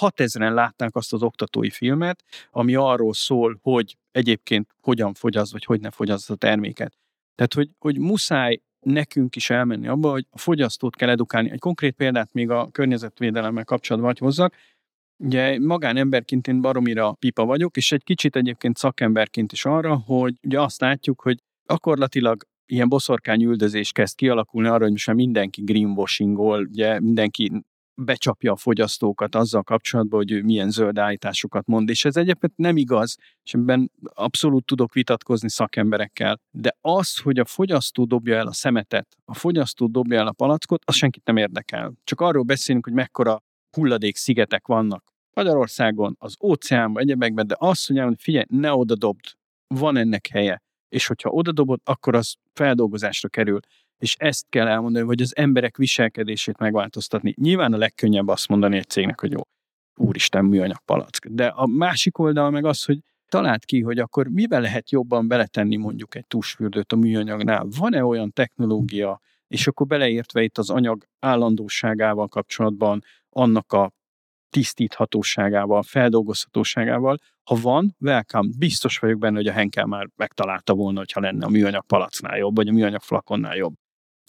[0.00, 5.80] 6000-en látták azt az oktatói filmet, ami arról szól, hogy egyébként hogyan fogyaszt, vagy hogy
[5.80, 6.98] ne fogyaszt a terméket.
[7.34, 11.50] Tehát, hogy, hogy muszáj nekünk is elmenni abba, hogy a fogyasztót kell edukálni.
[11.50, 14.54] Egy konkrét példát még a környezetvédelemmel kapcsolatban hozzak.
[15.16, 20.60] Ugye magánemberként én baromira pipa vagyok, és egy kicsit egyébként szakemberként is arra, hogy ugye
[20.60, 27.00] azt látjuk, hogy gyakorlatilag ilyen boszorkány üldözés kezd kialakulni arra, hogy most mindenki greenwashingol, ugye
[27.00, 32.56] mindenki becsapja a fogyasztókat azzal kapcsolatban, hogy ő milyen zöld állításokat mond, és ez egyébként
[32.56, 38.46] nem igaz, és ebben abszolút tudok vitatkozni szakemberekkel, de az, hogy a fogyasztó dobja el
[38.46, 41.92] a szemetet, a fogyasztó dobja el a palackot, az senkit nem érdekel.
[42.04, 48.14] Csak arról beszélünk, hogy mekkora hulladék szigetek vannak Magyarországon, az óceánban, egyebekben, de azt hogy
[48.18, 49.24] figyelj, ne oda dobd,
[49.66, 50.62] van ennek helye.
[50.90, 53.60] És hogyha oda dobod, akkor az feldolgozásra kerül
[54.00, 57.34] és ezt kell elmondani, hogy az emberek viselkedését megváltoztatni.
[57.36, 59.40] Nyilván a legkönnyebb azt mondani egy cégnek, hogy jó,
[59.96, 61.26] úristen, műanyag palack.
[61.26, 62.98] De a másik oldal meg az, hogy
[63.28, 67.66] talált ki, hogy akkor mivel lehet jobban beletenni mondjuk egy tusfürdőt a műanyagnál.
[67.78, 73.92] Van-e olyan technológia, és akkor beleértve itt az anyag állandóságával kapcsolatban, annak a
[74.50, 77.18] tisztíthatóságával, feldolgozhatóságával.
[77.50, 78.48] Ha van, welcome.
[78.58, 82.56] Biztos vagyok benne, hogy a Henkel már megtalálta volna, hogyha lenne a műanyag palacnál jobb,
[82.56, 83.74] vagy a műanyag flakonnál jobb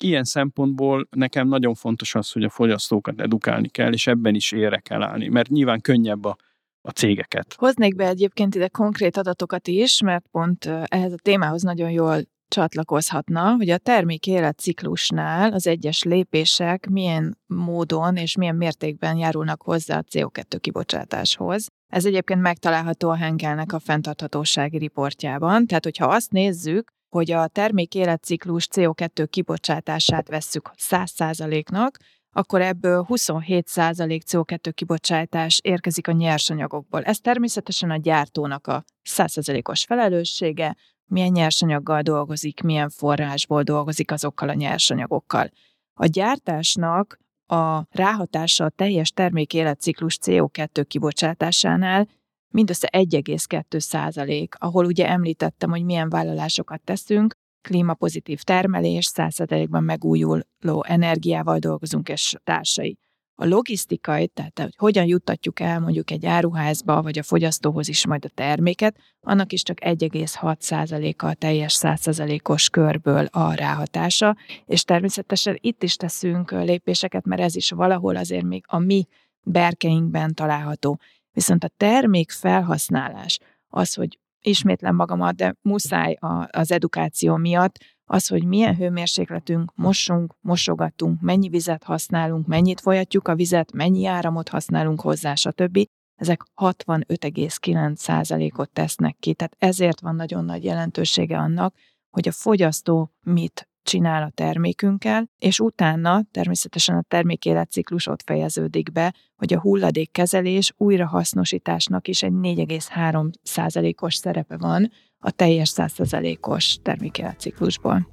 [0.03, 4.79] ilyen szempontból nekem nagyon fontos az, hogy a fogyasztókat edukálni kell, és ebben is ére
[4.79, 6.35] kell állni, mert nyilván könnyebb a,
[6.81, 7.53] a cégeket.
[7.57, 13.55] Hoznék be egyébként ide konkrét adatokat is, mert pont ehhez a témához nagyon jól csatlakozhatna,
[13.55, 20.03] hogy a termék életciklusnál az egyes lépések milyen módon és milyen mértékben járulnak hozzá a
[20.03, 21.67] CO2 kibocsátáshoz.
[21.91, 27.95] Ez egyébként megtalálható a Henkelnek a fenntarthatósági riportjában, tehát hogyha azt nézzük, hogy a termék
[27.95, 31.97] életciklus CO2 kibocsátását vesszük 100%-nak,
[32.33, 37.03] akkor ebből 27% CO2 kibocsátás érkezik a nyersanyagokból.
[37.03, 40.75] Ez természetesen a gyártónak a 100%-os felelőssége,
[41.05, 45.49] milyen nyersanyaggal dolgozik, milyen forrásból dolgozik azokkal a nyersanyagokkal.
[45.93, 47.19] A gyártásnak
[47.51, 52.07] a ráhatása a teljes termék életciklus CO2 kibocsátásánál
[52.53, 61.59] mindössze 1,2 százalék, ahol ugye említettem, hogy milyen vállalásokat teszünk, klímapozitív termelés, százszerzelékben megújuló energiával
[61.59, 62.97] dolgozunk, és társai.
[63.41, 68.25] A logisztikai, tehát hogy hogyan juttatjuk el mondjuk egy áruházba, vagy a fogyasztóhoz is majd
[68.25, 75.83] a terméket, annak is csak 1,6%-a a teljes 100%-os körből a ráhatása, és természetesen itt
[75.83, 79.07] is teszünk lépéseket, mert ez is valahol azért még a mi
[79.43, 80.99] berkeinkben található.
[81.31, 87.77] Viszont a termék felhasználás, az, hogy ismétlem magamat, de muszáj az edukáció miatt,
[88.11, 94.49] az, hogy milyen hőmérsékletünk, mosunk, mosogatunk, mennyi vizet használunk, mennyit folyatjuk a vizet, mennyi áramot
[94.49, 95.79] használunk hozzá, stb.
[96.15, 101.75] Ezek 65,9%-ot tesznek ki, tehát ezért van nagyon nagy jelentősége annak,
[102.09, 108.91] hogy a fogyasztó mit csinál a termékünkkel, és utána természetesen a termék életciklus ott fejeződik
[108.91, 114.91] be, hogy a hulladékkezelés újrahasznosításnak is egy 4,3%-os szerepe van
[115.21, 118.07] a teljes 100%-os termékéletciklusban.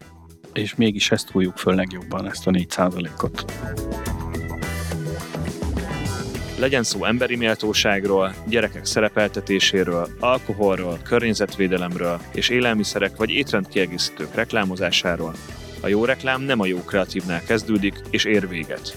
[0.52, 3.44] És mégis ezt hújjuk föl legjobban, ezt a 4%-ot.
[6.58, 15.34] Legyen szó emberi méltóságról, gyerekek szerepeltetéséről, alkoholról, környezetvédelemről és élelmiszerek vagy étrendkiegészítők reklámozásáról.
[15.80, 18.96] A jó reklám nem a jó kreatívnál kezdődik és ér véget.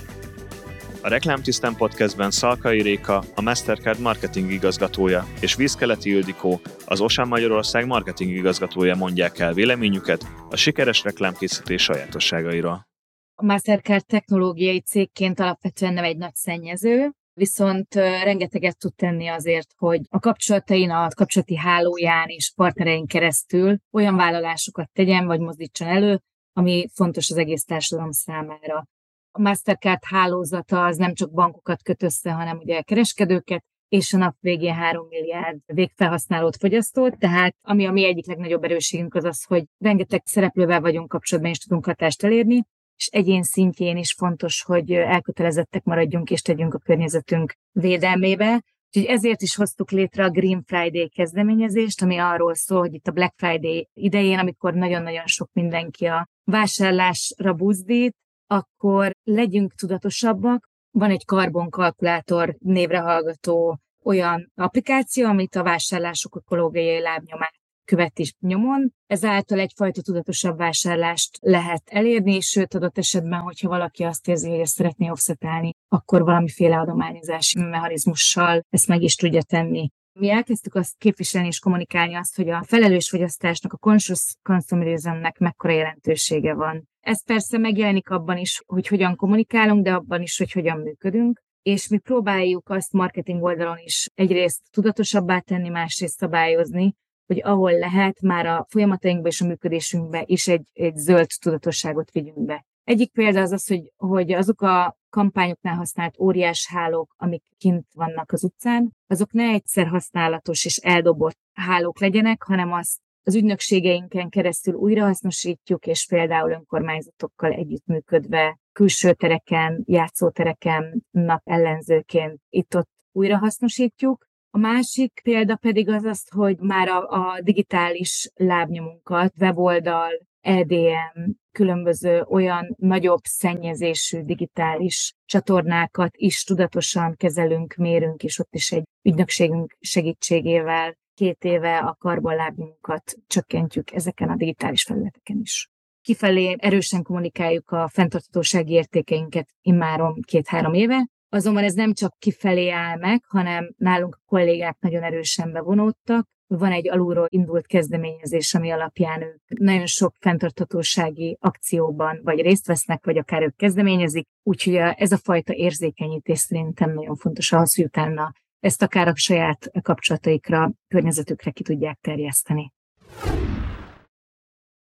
[1.03, 7.85] A Reklámtisztán podcastben Szalkai Réka, a Mastercard marketing igazgatója, és Vízkeleti Ildikó, az Osan Magyarország
[7.85, 12.87] marketing igazgatója mondják el véleményüket a sikeres reklámkészítés sajátosságairól.
[13.35, 20.01] A Mastercard technológiai cégként alapvetően nem egy nagy szennyező, viszont rengeteget tud tenni azért, hogy
[20.09, 26.21] a kapcsolatain, a kapcsolati hálóján és partnereink keresztül olyan vállalásokat tegyen, vagy mozdítson elő,
[26.53, 28.87] ami fontos az egész társadalom számára.
[29.31, 34.35] A Mastercard hálózata az nem csak bankokat köt össze, hanem ugye kereskedőket, és a nap
[34.39, 39.63] végén 3 milliárd végfelhasználót fogyasztót, tehát ami a mi egyik legnagyobb erősségünk az az, hogy
[39.77, 42.63] rengeteg szereplővel vagyunk kapcsolatban, és tudunk hatást elérni,
[42.95, 48.63] és egyén szintjén is fontos, hogy elkötelezettek maradjunk és tegyünk a környezetünk védelmébe.
[48.93, 53.11] Úgyhogy ezért is hoztuk létre a Green Friday kezdeményezést, ami arról szól, hogy itt a
[53.11, 58.15] Black Friday idején, amikor nagyon-nagyon sok mindenki a vásárlásra buzdít,
[58.51, 60.69] akkor legyünk tudatosabbak.
[60.91, 67.53] Van egy karbonkalkulátor névre hallgató olyan applikáció, amit a vásárlások ökológiai lábnyomát
[67.85, 68.93] követi nyomon.
[69.07, 74.75] Ezáltal egyfajta tudatosabb vásárlást lehet elérni, sőt adott esetben, hogyha valaki azt érzi, hogy ezt
[74.75, 79.89] szeretné offsetálni, akkor valamiféle adományozási mechanizmussal ezt meg is tudja tenni.
[80.19, 85.73] Mi elkezdtük azt képviselni és kommunikálni azt, hogy a felelős fogyasztásnak, a conscious consumerismnek mekkora
[85.73, 86.89] jelentősége van.
[87.01, 91.87] Ez persze megjelenik abban is, hogy hogyan kommunikálunk, de abban is, hogy hogyan működünk és
[91.87, 98.45] mi próbáljuk azt marketing oldalon is egyrészt tudatosabbá tenni, másrészt szabályozni, hogy ahol lehet, már
[98.45, 102.65] a folyamatainkba és a működésünkbe is egy, egy zöld tudatosságot vigyünk be.
[102.83, 108.31] Egyik példa az az, hogy, hogy azok a kampányoknál használt óriás hálók, amik kint vannak
[108.31, 114.73] az utcán, azok ne egyszer használatos és eldobott hálók legyenek, hanem azt az ügynökségeinken keresztül
[114.73, 125.55] újrahasznosítjuk, és például önkormányzatokkal együttműködve külső tereken, játszótereken nap ellenzőként itt-ott újrahasznosítjuk, a másik példa
[125.55, 134.21] pedig az az, hogy már a, a digitális lábnyomunkat, weboldal, EDM, különböző olyan nagyobb szennyezésű
[134.21, 141.95] digitális csatornákat is tudatosan kezelünk, mérünk, és ott is egy ügynökségünk segítségével két éve a
[141.99, 145.69] karbonlábnyunkat csökkentjük ezeken a digitális felületeken is.
[146.01, 152.97] Kifelé erősen kommunikáljuk a fenntarthatósági értékeinket immáron két-három éve, Azonban ez nem csak kifelé áll
[152.97, 156.27] meg, hanem nálunk a kollégák nagyon erősen bevonódtak.
[156.47, 163.05] Van egy alulról indult kezdeményezés, ami alapján ők nagyon sok fenntarthatósági akcióban vagy részt vesznek,
[163.05, 164.27] vagy akár ők kezdeményezik.
[164.43, 169.71] Úgyhogy ez a fajta érzékenyítés szerintem nagyon fontos ahhoz, hogy utána ezt akár a saját
[169.81, 172.73] kapcsolataikra, környezetükre ki tudják terjeszteni.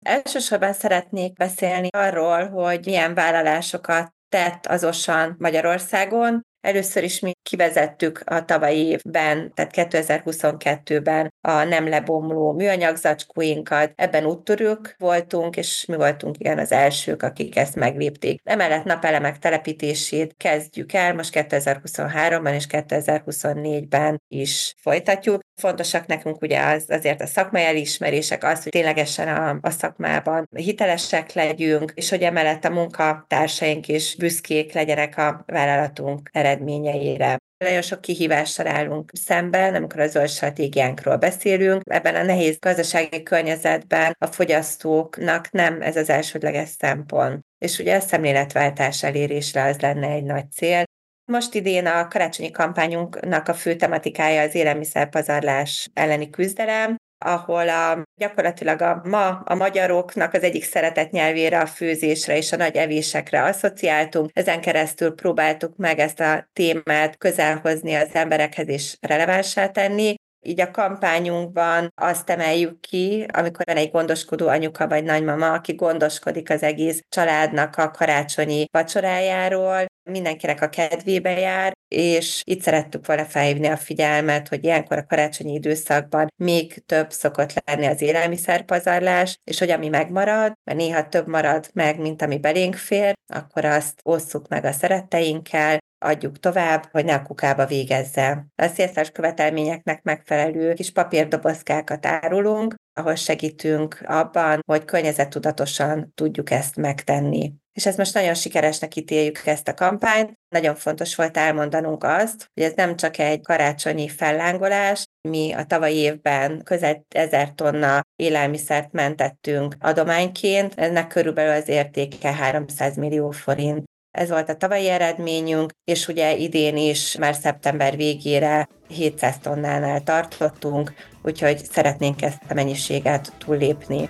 [0.06, 6.46] Elsősorban szeretnék beszélni arról, hogy milyen vállalásokat tett az OSAN Magyarországon.
[6.62, 13.92] Először is mi kivezettük a tavalyi évben, tehát 2022-ben a nem lebomló műanyag zacskóinkat.
[13.96, 18.42] Ebben úttörők voltunk, és mi voltunk igen az elsők, akik ezt meglépték.
[18.44, 25.42] Emellett napelemek telepítését kezdjük el, most 2023-ban és 2024-ben is folytatjuk.
[25.56, 31.34] Fontosak nekünk ugye az, azért a szakmai elismerések, az, hogy ténylegesen a, a szakmában hitelesek
[31.34, 37.38] legyünk, és hogy emellett a munkatársaink is büszkék legyenek a vállalatunk eredményeire.
[37.58, 41.82] Nagyon sok kihívással állunk szemben, amikor a zöld stratégiánkról beszélünk.
[41.90, 47.40] Ebben a nehéz gazdasági környezetben a fogyasztóknak nem ez az elsődleges szempont.
[47.58, 50.84] És ugye a szemléletváltás elérésre az lenne egy nagy cél.
[51.32, 58.82] Most idén a karácsonyi kampányunknak a fő tematikája az élelmiszerpazarlás elleni küzdelem, ahol a, gyakorlatilag
[58.82, 64.30] a ma a magyaroknak az egyik szeretett nyelvére a főzésre és a nagy evésekre asszociáltunk.
[64.34, 70.16] Ezen keresztül próbáltuk meg ezt a témát közelhozni az emberekhez és relevánsá tenni.
[70.42, 76.50] Így a kampányunkban azt emeljük ki, amikor van egy gondoskodó anyuka vagy nagymama, aki gondoskodik
[76.50, 83.68] az egész családnak a karácsonyi vacsorájáról, mindenkinek a kedvébe jár, és itt szerettük volna felhívni
[83.68, 89.70] a figyelmet, hogy ilyenkor a karácsonyi időszakban még több szokott lenni az élelmiszerpazarlás, és hogy
[89.70, 94.66] ami megmarad, mert néha több marad meg, mint ami belénk fér, akkor azt osszuk meg
[94.66, 98.46] a szeretteinkkel, adjuk tovább, hogy ne a kukába végezze.
[98.56, 107.54] A CSR követelményeknek megfelelő kis papírdobozkákat árulunk, ahol segítünk abban, hogy környezettudatosan tudjuk ezt megtenni.
[107.74, 110.34] És ezt most nagyon sikeresnek ítéljük ezt a kampányt.
[110.50, 115.96] Nagyon fontos volt elmondanunk azt, hogy ez nem csak egy karácsonyi fellángolás, mi a tavalyi
[115.96, 123.89] évben közel ezer tonna élelmiszert mentettünk adományként, ennek körülbelül az értéke 300 millió forint.
[124.12, 130.94] Ez volt a tavalyi eredményünk, és ugye idén is már szeptember végére 700 tonnánál tartottunk,
[131.24, 134.10] úgyhogy szeretnénk ezt a mennyiséget túllépni.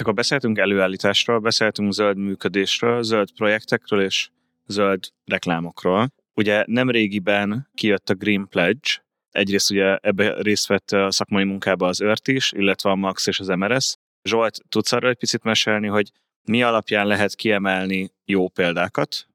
[0.00, 4.30] Akkor beszéltünk előállításról, beszéltünk zöld működésről, zöld projektekről és
[4.66, 6.08] zöld reklámokról.
[6.34, 9.03] Ugye nem régiben kijött a Green Pledge,
[9.34, 13.40] egyrészt ugye ebbe részt vett a szakmai munkába az ÖRT is, illetve a MAX és
[13.40, 13.94] az MRS.
[14.28, 16.10] Zsolt, tudsz arra egy picit mesélni, hogy
[16.44, 19.26] mi alapján lehet kiemelni jó példákat,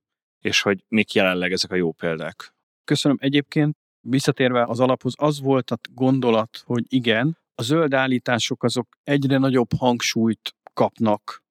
[0.41, 2.53] és hogy mik jelenleg ezek a jó példák?
[2.83, 3.17] Köszönöm.
[3.21, 3.75] Egyébként
[4.07, 9.69] visszatérve az alaphoz, az volt a gondolat, hogy igen, a zöld állítások azok egyre nagyobb
[9.77, 11.43] hangsúlyt kapnak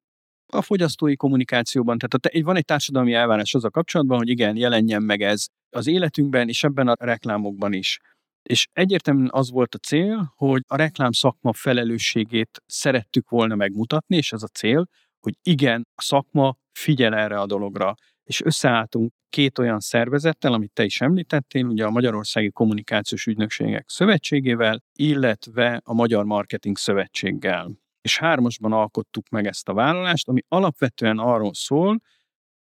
[0.53, 1.99] a fogyasztói kommunikációban.
[1.99, 6.49] Tehát van egy társadalmi elvárás az a kapcsolatban, hogy igen, jelenjen meg ez az életünkben,
[6.49, 7.99] és ebben a reklámokban is.
[8.43, 14.33] És egyértelműen az volt a cél, hogy a reklám szakma felelősségét szerettük volna megmutatni, és
[14.33, 14.89] ez a cél,
[15.21, 17.95] hogy igen, a szakma figyel erre a dologra.
[18.25, 24.83] És összeálltunk két olyan szervezettel, amit te is említettél, ugye a Magyarországi Kommunikációs Ügynökségek Szövetségével,
[24.93, 27.71] illetve a Magyar Marketing Szövetséggel.
[28.01, 32.01] És hármasban alkottuk meg ezt a vállalást, ami alapvetően arról szól,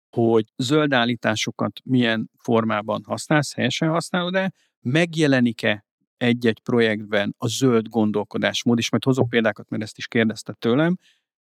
[0.10, 5.86] hogy zöld állításokat milyen formában használsz, helyesen használod-e, megjelenik-e
[6.18, 10.98] egy-egy projektben a zöld gondolkodásmód, és majd hozok példákat, mert ezt is kérdezte tőlem,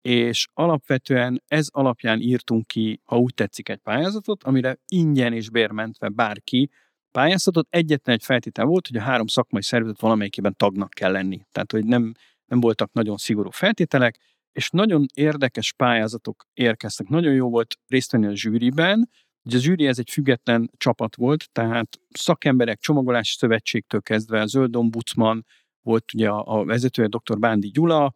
[0.01, 6.09] és alapvetően ez alapján írtunk ki, ha úgy tetszik, egy pályázatot, amire ingyen és bérmentve
[6.09, 6.71] bárki
[7.11, 7.67] pályázatot.
[7.71, 11.41] Egyetlen egy feltétel volt, hogy a három szakmai szervezet valamelyikében tagnak kell lenni.
[11.53, 12.13] Tehát, hogy nem,
[12.47, 14.19] nem voltak nagyon szigorú feltételek,
[14.53, 17.09] és nagyon érdekes pályázatok érkeztek.
[17.09, 19.11] Nagyon jó volt részt venni a zsűriben,
[19.47, 24.77] Ugye a zsűri ez egy független csapat volt, tehát szakemberek, csomagolási szövetségtől kezdve a Zöld
[24.77, 25.47] Ombudsman,
[25.83, 27.39] volt ugye a, vezetője dr.
[27.39, 28.15] Bándi Gyula,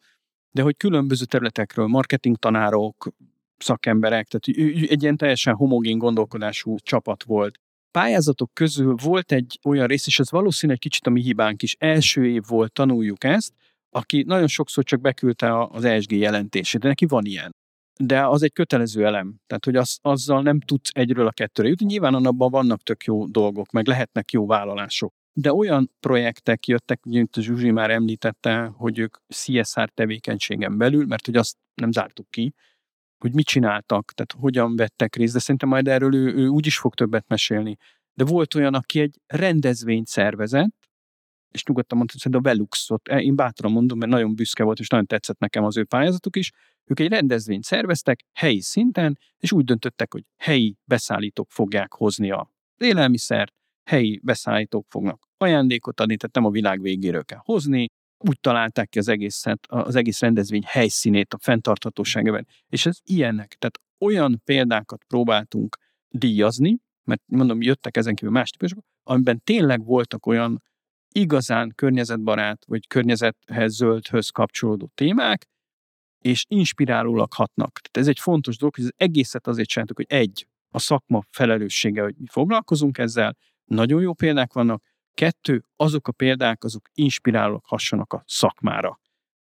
[0.50, 3.08] de hogy különböző területekről, marketing tanárok,
[3.56, 7.58] szakemberek, tehát egy ilyen teljesen homogén gondolkodású csapat volt.
[7.90, 11.76] Pályázatok közül volt egy olyan rész, és ez valószínűleg egy kicsit a mi hibánk is,
[11.78, 13.52] első év volt, tanuljuk ezt,
[13.90, 17.50] aki nagyon sokszor csak beküldte az ESG jelentését, de neki van ilyen
[18.02, 19.40] de az egy kötelező elem.
[19.46, 21.86] Tehát, hogy az, azzal nem tudsz egyről a kettőre jutni.
[21.86, 25.14] Nyilván annabban vannak tök jó dolgok, meg lehetnek jó vállalások.
[25.32, 31.26] De olyan projektek jöttek, mint a Zsuzsi már említette, hogy ők CSR tevékenységen belül, mert
[31.26, 32.54] hogy azt nem zártuk ki,
[33.18, 36.78] hogy mit csináltak, tehát hogyan vettek részt, de szerintem majd erről ő, ő úgy is
[36.78, 37.76] fog többet mesélni.
[38.14, 40.89] De volt olyan, aki egy rendezvényt szervezett,
[41.50, 45.06] és nyugodtan mondta, hogy a Veluxot, én bátran mondom, mert nagyon büszke volt, és nagyon
[45.06, 46.52] tetszett nekem az ő pályázatuk is,
[46.84, 52.50] ők egy rendezvényt szerveztek helyi szinten, és úgy döntöttek, hogy helyi beszállítók fogják hozni a
[52.76, 53.52] élelmiszert,
[53.84, 57.86] helyi beszállítók fognak ajándékot adni, tehát nem a világ végéről kell hozni,
[58.24, 62.46] úgy találták ki az egészet, az egész rendezvény helyszínét a fenntarthatóságában.
[62.68, 63.56] És ez ilyenek.
[63.58, 65.76] Tehát olyan példákat próbáltunk
[66.08, 70.62] díjazni, mert mondom, jöttek ezen kívül más típusok, amiben tényleg voltak olyan
[71.12, 75.46] igazán környezetbarát, vagy környezethez, zöldhöz kapcsolódó témák,
[76.18, 77.72] és inspirálólag hatnak.
[77.72, 82.02] Tehát ez egy fontos dolog, hogy az egészet azért csináltuk, hogy egy, a szakma felelőssége,
[82.02, 84.82] hogy mi foglalkozunk ezzel, nagyon jó példák vannak,
[85.14, 89.00] kettő, azok a példák, azok inspirálólag hassanak a szakmára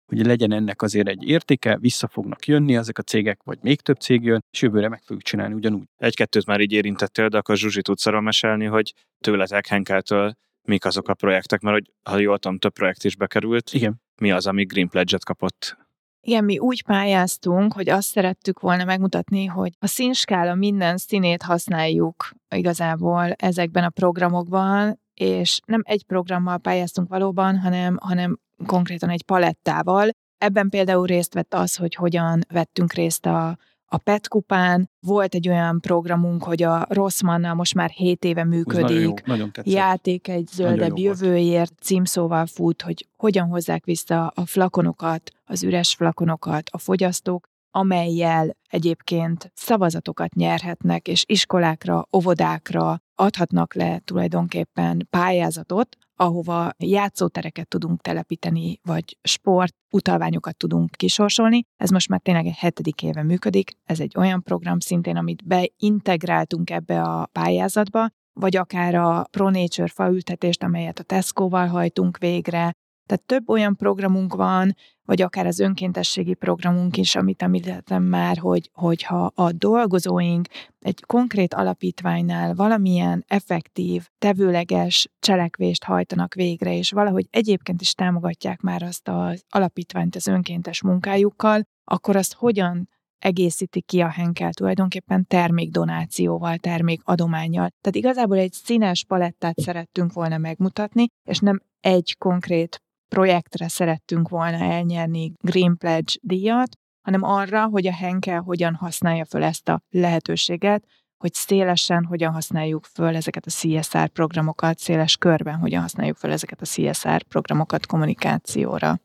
[0.10, 3.98] hogy legyen ennek azért egy értéke, vissza fognak jönni ezek a cégek, vagy még több
[3.98, 5.88] cég jön, és jövőre meg fogjuk csinálni ugyanúgy.
[5.98, 10.34] Egy-kettőt már így érintettél, de akkor Zsuzsi tudsz arra mesélni, hogy tőletek Henkeltől
[10.64, 13.74] mik azok a projektek, mert hogy, ha jól tudom, több projekt is bekerült.
[13.74, 14.02] Igen.
[14.22, 15.78] Mi az, ami Green Pledge-et kapott?
[16.22, 22.30] Igen, mi úgy pályáztunk, hogy azt szerettük volna megmutatni, hogy a színskála minden színét használjuk
[22.56, 30.10] igazából ezekben a programokban, és nem egy programmal pályáztunk valóban, hanem, hanem konkrétan egy palettával.
[30.38, 33.58] Ebben például részt vett az, hogy hogyan vettünk részt a,
[33.92, 38.82] a PET kupán, volt egy olyan programunk, hogy a Rosszmannal most már 7 éve működik,
[38.82, 45.32] nagyon, jó, nagyon játék egy zöldebb jövőért címszóval fut, hogy hogyan hozzák vissza a flakonokat,
[45.46, 55.08] az üres flakonokat a fogyasztók, amelyel egyébként szavazatokat nyerhetnek, és iskolákra, óvodákra adhatnak le tulajdonképpen
[55.10, 61.64] pályázatot, ahova játszótereket tudunk telepíteni, vagy sport utalványokat tudunk kisorsolni.
[61.78, 63.72] Ez most már tényleg egy hetedik éve működik.
[63.86, 68.10] Ez egy olyan program szintén, amit beintegráltunk ebbe a pályázatba,
[68.40, 72.74] vagy akár a Pro Nature faültetést, amelyet a Tesco-val hajtunk végre,
[73.10, 78.70] tehát több olyan programunk van, vagy akár az önkéntességi programunk is, amit említettem már, hogy,
[78.74, 80.48] hogyha a dolgozóink
[80.80, 88.84] egy konkrét alapítványnál valamilyen effektív, tevőleges cselekvést hajtanak végre, és valahogy egyébként is támogatják már
[88.84, 92.90] azt az alapítványt az önkéntes munkájukkal, akkor azt hogyan
[93.20, 97.70] egészíti ki a Henkel tulajdonképpen termékdonációval, termékadományjal.
[97.82, 104.58] Tehát igazából egy színes palettát szerettünk volna megmutatni, és nem egy konkrét projektre szerettünk volna
[104.58, 106.70] elnyerni Green Pledge díjat,
[107.02, 110.84] hanem arra, hogy a Henkel hogyan használja föl ezt a lehetőséget,
[111.18, 116.62] hogy szélesen hogyan használjuk föl ezeket a CSR programokat, széles körben hogyan használjuk föl ezeket
[116.62, 119.00] a CSR programokat kommunikációra.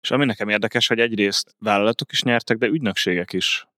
[0.00, 3.68] És ami nekem érdekes, hogy egyrészt vállalatok is nyertek, de ügynökségek is.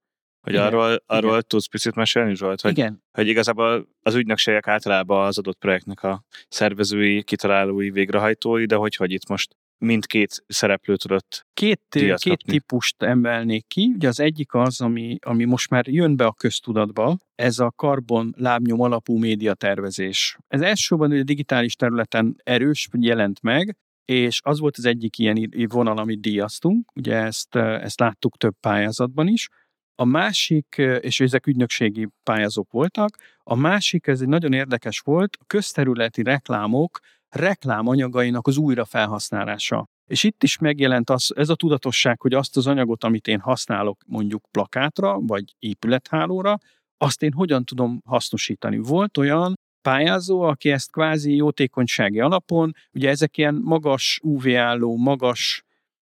[0.40, 1.44] Hogy igen, arról, arról igen.
[1.46, 2.60] tudsz picit mesélni, Zsolt?
[2.60, 3.02] Hogy, igen.
[3.12, 9.12] hogy igazából az ügynökségek általában az adott projektnek a szervezői, kitalálói, végrehajtói, de hogy, hogy
[9.12, 11.80] itt most mindkét szereplő tudott Két,
[12.16, 13.92] két típust emelnék ki.
[13.94, 18.34] Ugye az egyik az, ami, ami most már jön be a köztudatba, ez a karbon
[18.36, 20.36] lábnyom alapú médiatervezés.
[20.48, 25.98] Ez elsősorban a digitális területen erős, jelent meg, és az volt az egyik ilyen vonal,
[25.98, 29.48] amit díjaztunk, ugye ezt, ezt láttuk több pályázatban is.
[29.94, 35.44] A másik, és ezek ügynökségi pályázók voltak, a másik, ez egy nagyon érdekes volt, a
[35.46, 36.98] közterületi reklámok
[37.30, 39.88] reklámanyagainak az újrafelhasználása.
[40.06, 44.00] És itt is megjelent az, ez a tudatosság, hogy azt az anyagot, amit én használok
[44.06, 46.58] mondjuk plakátra, vagy épülethálóra,
[46.96, 48.76] azt én hogyan tudom hasznosítani.
[48.76, 55.64] Volt olyan pályázó, aki ezt kvázi jótékonysági alapon, ugye ezek ilyen magas UV-álló, magas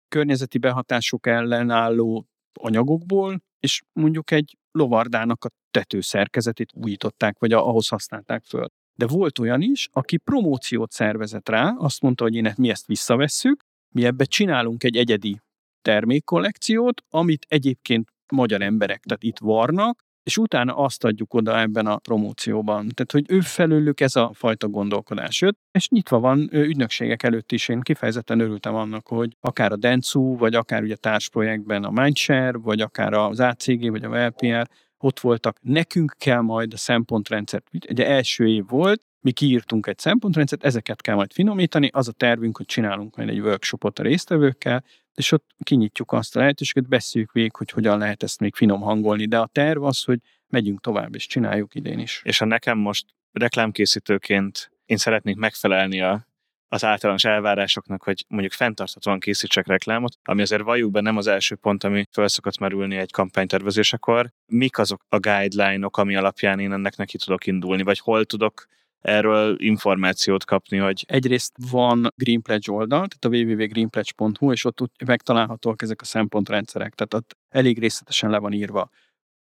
[0.08, 2.26] környezeti behatások ellen álló
[2.60, 8.66] anyagokból, és mondjuk egy lovardának a tetőszerkezetét újították, vagy ahhoz használták föl.
[8.94, 13.64] De volt olyan is, aki promóciót szervezett rá, azt mondta, hogy én mi ezt visszavesszük,
[13.94, 15.40] mi ebbe csinálunk egy egyedi
[15.82, 21.96] termékkollekciót, amit egyébként magyar emberek, tehát itt varnak, és utána azt adjuk oda ebben a
[21.96, 22.88] promócióban.
[22.94, 27.68] Tehát, hogy ő felőlük ez a fajta gondolkodás jött, és nyitva van ügynökségek előtt is.
[27.68, 32.80] Én kifejezetten örültem annak, hogy akár a Dencu, vagy akár ugye társprojektben a Mindshare, vagy
[32.80, 34.68] akár az ACG, vagy a LPR
[35.02, 40.64] ott voltak, nekünk kell majd a szempontrendszert, ugye első év volt, mi kiírtunk egy szempontrendszert,
[40.64, 44.84] ezeket kell majd finomítani, az a tervünk, hogy csinálunk majd egy workshopot a résztvevőkkel,
[45.14, 49.26] és ott kinyitjuk azt a lehetőséget, beszéljük végig, hogy hogyan lehet ezt még finom hangolni,
[49.26, 52.22] de a terv az, hogy megyünk tovább, és csináljuk idén is.
[52.24, 56.26] És ha nekem most reklámkészítőként én szeretnék megfelelni a
[56.72, 61.54] az általános elvárásoknak, hogy mondjuk fenntarthatóan készítsek reklámot, ami azért valljuk be nem az első
[61.54, 64.32] pont, ami fel szokott merülni egy kampánytervezésekor.
[64.46, 68.66] Mik azok a guideline-ok, ami alapján én ennek neki tudok indulni, vagy hol tudok
[69.00, 71.04] erről információt kapni, hogy...
[71.08, 77.14] Egyrészt van Green Pledge oldal, tehát a www.greenpledge.hu, és ott megtalálhatóak ezek a szempontrendszerek, tehát
[77.14, 78.90] ott elég részletesen le van írva.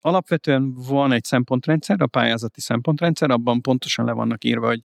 [0.01, 4.81] Alapvetően van egy szempontrendszer, a pályázati szempontrendszer, abban pontosan le vannak írva, hogy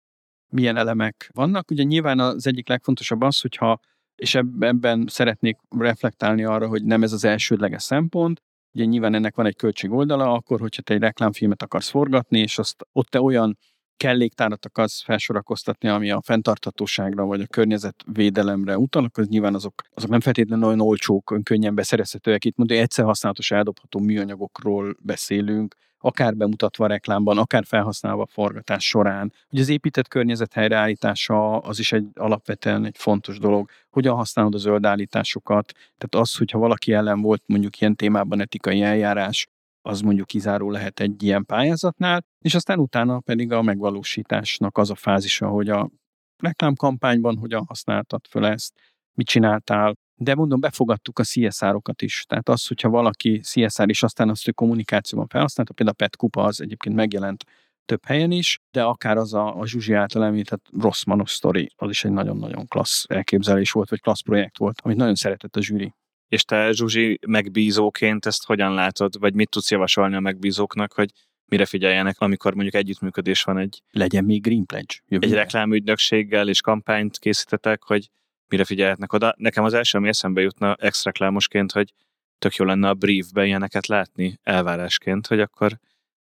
[0.50, 1.72] milyen elemek vannak.
[1.72, 3.80] Ugye nyilván az egyik legfontosabb az, hogyha,
[4.16, 8.42] és ebben szeretnék reflektálni arra, hogy nem ez az elsődleges szempont,
[8.74, 12.58] ugye nyilván ennek van egy költség oldala, akkor, hogyha te egy reklámfilmet akarsz forgatni, és
[12.58, 13.58] azt ott te olyan
[13.98, 20.20] kelléktárat akarsz felsorakoztatni, ami a fenntarthatóságra vagy a környezetvédelemre utal, akkor nyilván azok, azok nem
[20.20, 22.46] feltétlenül olyan olcsók, könnyen beszerezhetőek.
[22.46, 29.34] Itt mondja, egyszer használatos eldobható műanyagokról beszélünk, akár bemutatva reklámban, akár felhasználva a forgatás során.
[29.52, 33.70] Ugye az épített környezet helyreállítása az is egy alapvetően egy fontos dolog.
[33.90, 35.72] Hogyan használod a zöld állításokat?
[35.72, 39.48] Tehát az, hogyha valaki ellen volt mondjuk ilyen témában etikai eljárás,
[39.82, 44.96] az mondjuk kizáró lehet egy ilyen pályázatnál, és aztán utána pedig a megvalósításnak az a
[44.96, 45.90] fázisa, hogy a
[46.38, 48.74] reklámkampányban hogyan használtad föl ezt,
[49.14, 52.26] mit csináltál, de mondom, befogadtuk a CSR-okat is.
[52.28, 56.44] Tehát az, hogyha valaki CSR is aztán azt, hogy kommunikációban felhasználta, például a PET kupa
[56.44, 57.44] az egyébként megjelent
[57.86, 62.04] több helyen is, de akár az a, a Zsuzsi által említett Rossmanos sztori, az is
[62.04, 65.94] egy nagyon-nagyon klassz elképzelés volt, vagy klassz projekt volt, amit nagyon szeretett a zsűri.
[66.28, 71.12] És te, Zsuzsi, megbízóként ezt hogyan látod, vagy mit tudsz javasolni a megbízóknak, hogy
[71.46, 73.82] mire figyeljenek, amikor mondjuk együttműködés van egy...
[73.92, 74.96] Legyen még Green Pledge.
[75.08, 75.32] Jövőre.
[75.32, 78.10] Egy reklámügynökséggel és kampányt készítetek, hogy
[78.50, 79.34] mire figyelhetnek oda.
[79.38, 81.94] Nekem az első, ami eszembe jutna ex reklámosként, hogy
[82.38, 85.80] tök jó lenne a briefben ilyeneket látni elvárásként, hogy akkor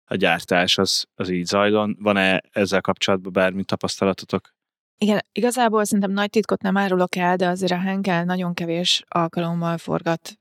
[0.04, 1.96] a gyártás az, az így zajlon.
[2.00, 4.54] Van-e ezzel kapcsolatban bármi tapasztalatotok?
[4.98, 9.78] Igen, igazából szerintem nagy titkot nem árulok el, de azért a Henkel nagyon kevés alkalommal
[9.78, 10.39] forgat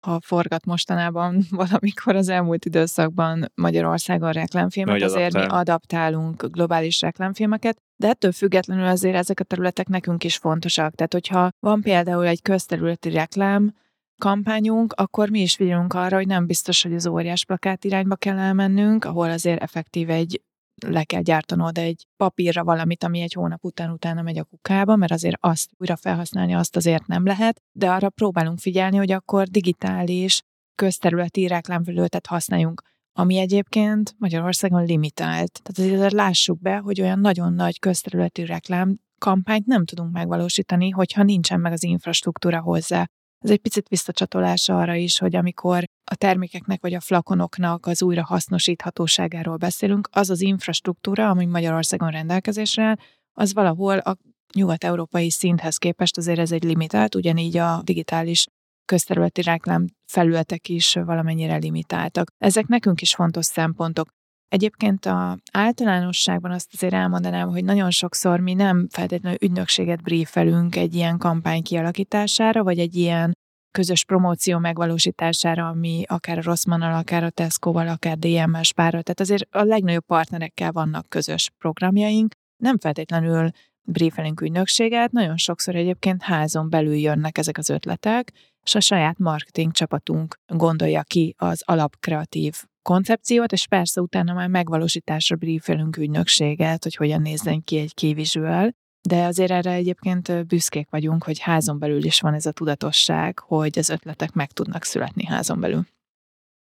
[0.00, 5.46] ha forgat mostanában valamikor az elmúlt időszakban Magyarországon reklámfilmet, azért adaptál.
[5.46, 10.94] mi adaptálunk globális reklámfilmeket, de ettől függetlenül azért ezek a területek nekünk is fontosak.
[10.94, 13.74] Tehát, hogyha van például egy közterületi reklám,
[14.18, 18.38] kampányunk, akkor mi is figyelünk arra, hogy nem biztos, hogy az óriás plakát irányba kell
[18.38, 20.42] elmennünk, ahol azért effektív egy
[20.86, 25.12] le kell gyártanod egy papírra valamit, ami egy hónap után utána megy a kukába, mert
[25.12, 30.42] azért azt újra felhasználni azt azért nem lehet, de arra próbálunk figyelni, hogy akkor digitális
[30.74, 35.60] közterületi reklámfelületet használjunk, ami egyébként Magyarországon limitált.
[35.62, 41.22] Tehát azért lássuk be, hogy olyan nagyon nagy közterületi reklám kampányt nem tudunk megvalósítani, hogyha
[41.22, 43.08] nincsen meg az infrastruktúra hozzá.
[43.38, 48.24] Ez egy picit visszacsatolás arra is, hogy amikor a termékeknek vagy a flakonoknak az újra
[48.24, 52.96] hasznosíthatóságáról beszélünk, az az infrastruktúra, ami Magyarországon rendelkezésre áll,
[53.32, 54.16] az valahol a
[54.54, 58.46] nyugat-európai szinthez képest azért ez egy limitált, ugyanígy a digitális
[58.84, 62.30] közterületi reklám felületek is valamennyire limitáltak.
[62.38, 64.08] Ezek nekünk is fontos szempontok.
[64.48, 70.94] Egyébként a általánosságban azt azért elmondanám, hogy nagyon sokszor mi nem feltétlenül ügynökséget briefelünk egy
[70.94, 73.36] ilyen kampány kialakítására, vagy egy ilyen
[73.70, 79.02] közös promóció megvalósítására, ami akár a Rosszmannal, akár a Tesco-val, akár DM-mel spárol.
[79.02, 82.34] Tehát azért a legnagyobb partnerekkel vannak közös programjaink.
[82.62, 83.50] Nem feltétlenül
[83.82, 88.32] briefelünk ügynökséget, nagyon sokszor egyébként házon belül jönnek ezek az ötletek,
[88.62, 95.36] és a saját marketing csapatunk gondolja ki az alapkreatív koncepciót, és persze utána már megvalósításra
[95.36, 98.70] briefelünk ügynökséget, hogy hogyan nézzen ki egy visual,
[99.08, 103.78] de azért erre egyébként büszkék vagyunk, hogy házon belül is van ez a tudatosság, hogy
[103.78, 105.86] az ötletek meg tudnak születni házon belül.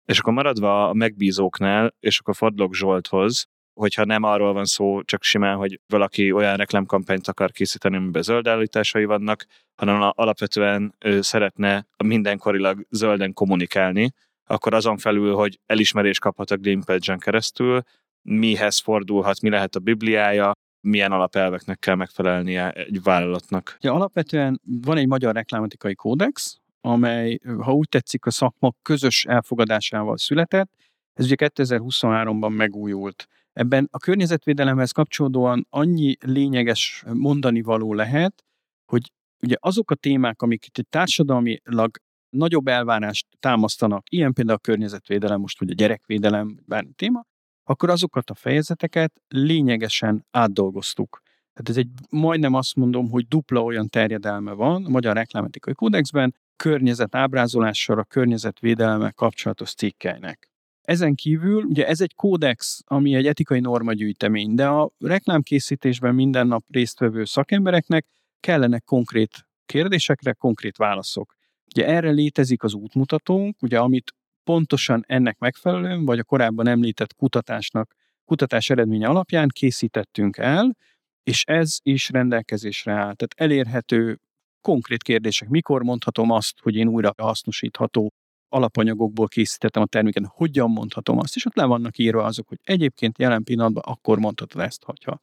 [0.05, 5.23] És akkor maradva a megbízóknál, és akkor fordulok Zsolthoz, hogyha nem arról van szó csak
[5.23, 9.47] simán, hogy valaki olyan reklámkampányt akar készíteni, amiben zöld állításai vannak,
[9.77, 14.13] hanem alapvetően ő szeretne mindenkorilag zölden kommunikálni,
[14.53, 17.83] akkor azon felül, hogy elismerés kaphat a Greenpage-en keresztül,
[18.23, 23.77] mihez fordulhat, mi lehet a bibliája, milyen alapelveknek kell megfelelnie egy vállalatnak.
[23.81, 30.17] Ja, alapvetően van egy magyar reklámatikai kódex, amely, ha úgy tetszik, a szakma közös elfogadásával
[30.17, 30.71] született.
[31.13, 33.27] Ez ugye 2023-ban megújult.
[33.53, 38.45] Ebben a környezetvédelemhez kapcsolódóan annyi lényeges mondani való lehet,
[38.85, 41.97] hogy ugye azok a témák, amik itt társadalmilag
[42.33, 47.25] nagyobb elvárást támasztanak, ilyen például a környezetvédelem, most vagy a gyerekvédelem, bármi téma,
[47.65, 51.23] akkor azokat a fejezeteket lényegesen átdolgoztuk.
[51.53, 56.35] Tehát ez egy majdnem azt mondom, hogy dupla olyan terjedelme van a Magyar Reklámetikai Kódexben,
[56.57, 60.51] környezet ábrázolással a környezetvédelemmel kapcsolatos cikkeinek.
[60.83, 66.65] Ezen kívül, ugye ez egy kódex, ami egy etikai normagyűjtemény, de a reklámkészítésben minden nap
[66.69, 68.07] résztvevő szakembereknek
[68.41, 71.35] kellenek konkrét kérdésekre konkrét válaszok.
[71.77, 74.15] Ugye erre létezik az útmutatónk, ugye amit
[74.45, 77.95] pontosan ennek megfelelően, vagy a korábban említett kutatásnak,
[78.25, 80.77] kutatás eredménye alapján készítettünk el,
[81.23, 83.15] és ez is rendelkezésre áll.
[83.15, 84.19] Tehát elérhető
[84.61, 85.49] konkrét kérdések.
[85.49, 88.13] Mikor mondhatom azt, hogy én újra hasznosítható
[88.49, 93.19] alapanyagokból készítettem a terméket, hogyan mondhatom azt, és ott le vannak írva azok, hogy egyébként
[93.19, 95.21] jelen pillanatban akkor mondhatod ezt, hogyha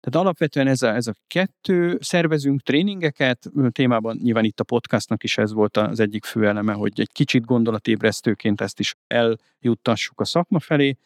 [0.00, 5.38] tehát alapvetően ez a, ez a kettő, szervezünk tréningeket, témában nyilván itt a podcastnak is
[5.38, 10.60] ez volt az egyik fő eleme, hogy egy kicsit gondolatébresztőként ezt is eljuttassuk a szakma
[10.60, 10.96] felé,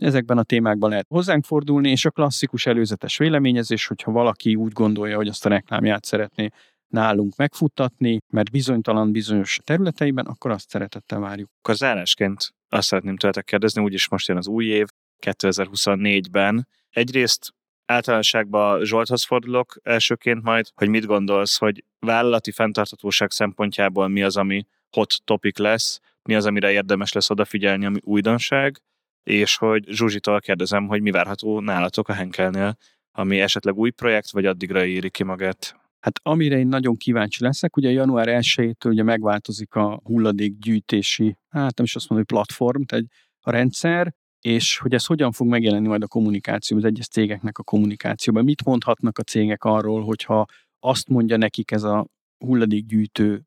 [0.00, 5.16] Ezekben a témákban lehet hozzánk fordulni, és a klasszikus előzetes véleményezés, hogyha valaki úgy gondolja,
[5.16, 6.48] hogy azt a reklámját szeretné
[6.88, 11.48] nálunk megfuttatni, mert bizonytalan bizonyos területeiben, akkor azt szeretettel várjuk.
[11.58, 14.86] Akkor zárásként azt szeretném tőletek kérdezni, úgyis most jön az új év,
[15.26, 16.68] 2024-ben.
[16.90, 17.54] Egyrészt
[17.90, 24.66] általánosságban Zsolthoz fordulok elsőként majd, hogy mit gondolsz, hogy vállalati fenntartatóság szempontjából mi az, ami
[24.90, 28.82] hot topic lesz, mi az, amire érdemes lesz odafigyelni, ami újdonság,
[29.22, 32.76] és hogy Zsuzsitól kérdezem, hogy mi várható nálatok a Henkelnél,
[33.12, 35.74] ami esetleg új projekt, vagy addigra éri ki magát?
[36.00, 41.84] Hát amire én nagyon kíváncsi leszek, ugye január 1-től ugye megváltozik a hulladékgyűjtési, hát nem
[41.84, 43.04] is azt mondom, hogy platform, tehát
[43.40, 47.62] a rendszer, és hogy ez hogyan fog megjelenni majd a kommunikáció, az egyes cégeknek a
[47.62, 48.44] kommunikációban.
[48.44, 50.46] Mit mondhatnak a cégek arról, hogyha
[50.80, 52.06] azt mondja nekik ez a
[52.44, 53.42] hulladékgyűjtő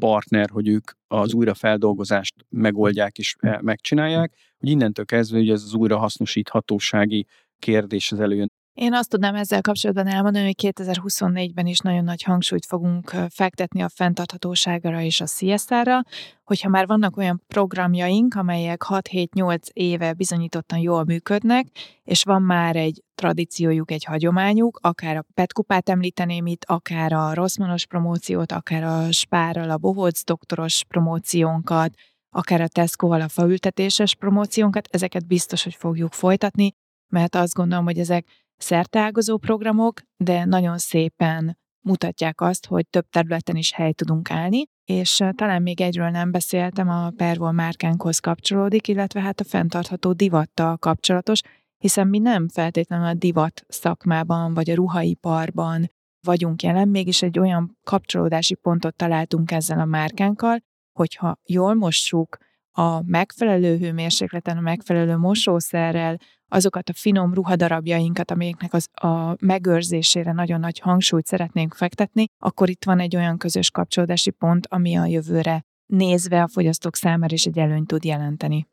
[0.00, 7.26] partner, hogy ők az újrafeldolgozást megoldják és megcsinálják, hogy innentől kezdve hogy ez az újrahasznosíthatósági
[7.58, 8.50] kérdés az előjön.
[8.76, 13.88] Én azt tudnám ezzel kapcsolatban elmondani, hogy 2024-ben is nagyon nagy hangsúlyt fogunk fektetni a
[13.88, 16.00] fenntarthatóságra és a CSR-ra,
[16.44, 21.66] hogyha már vannak olyan programjaink, amelyek 6-7-8 éve bizonyítottan jól működnek,
[22.02, 27.86] és van már egy tradíciójuk, egy hagyományuk, akár a petkupát említeném itt, akár a rosszmanos
[27.86, 31.94] promóciót, akár a spárral a bohóc doktoros promóciónkat,
[32.30, 36.72] akár a Tesco-val a faültetéses promóciónkat, ezeket biztos, hogy fogjuk folytatni,
[37.12, 38.26] mert azt gondolom, hogy ezek
[38.56, 45.22] szerteágazó programok, de nagyon szépen mutatják azt, hogy több területen is hely tudunk állni, és
[45.34, 51.40] talán még egyről nem beszéltem, a Pervol márkánkhoz kapcsolódik, illetve hát a fenntartható divattal kapcsolatos,
[51.78, 55.90] hiszen mi nem feltétlenül a divat szakmában vagy a ruhaiparban
[56.26, 60.58] vagyunk jelen, mégis egy olyan kapcsolódási pontot találtunk ezzel a márkánkkal,
[60.92, 62.36] hogyha jól mossuk,
[62.78, 70.60] a megfelelő hőmérsékleten, a megfelelő mosószerrel, azokat a finom ruhadarabjainkat, amelyeknek az a megőrzésére nagyon
[70.60, 75.64] nagy hangsúlyt szeretnénk fektetni, akkor itt van egy olyan közös kapcsolódási pont, ami a jövőre
[75.86, 78.66] nézve a fogyasztók számára is egy előnyt tud jelenteni.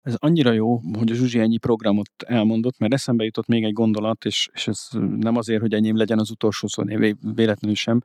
[0.00, 4.24] Ez annyira jó, hogy a Zsuzsi ennyi programot elmondott, mert eszembe jutott még egy gondolat,
[4.24, 6.82] és, és ez nem azért, hogy enyém legyen az utolsó szó,
[7.34, 8.00] véletlenül sem,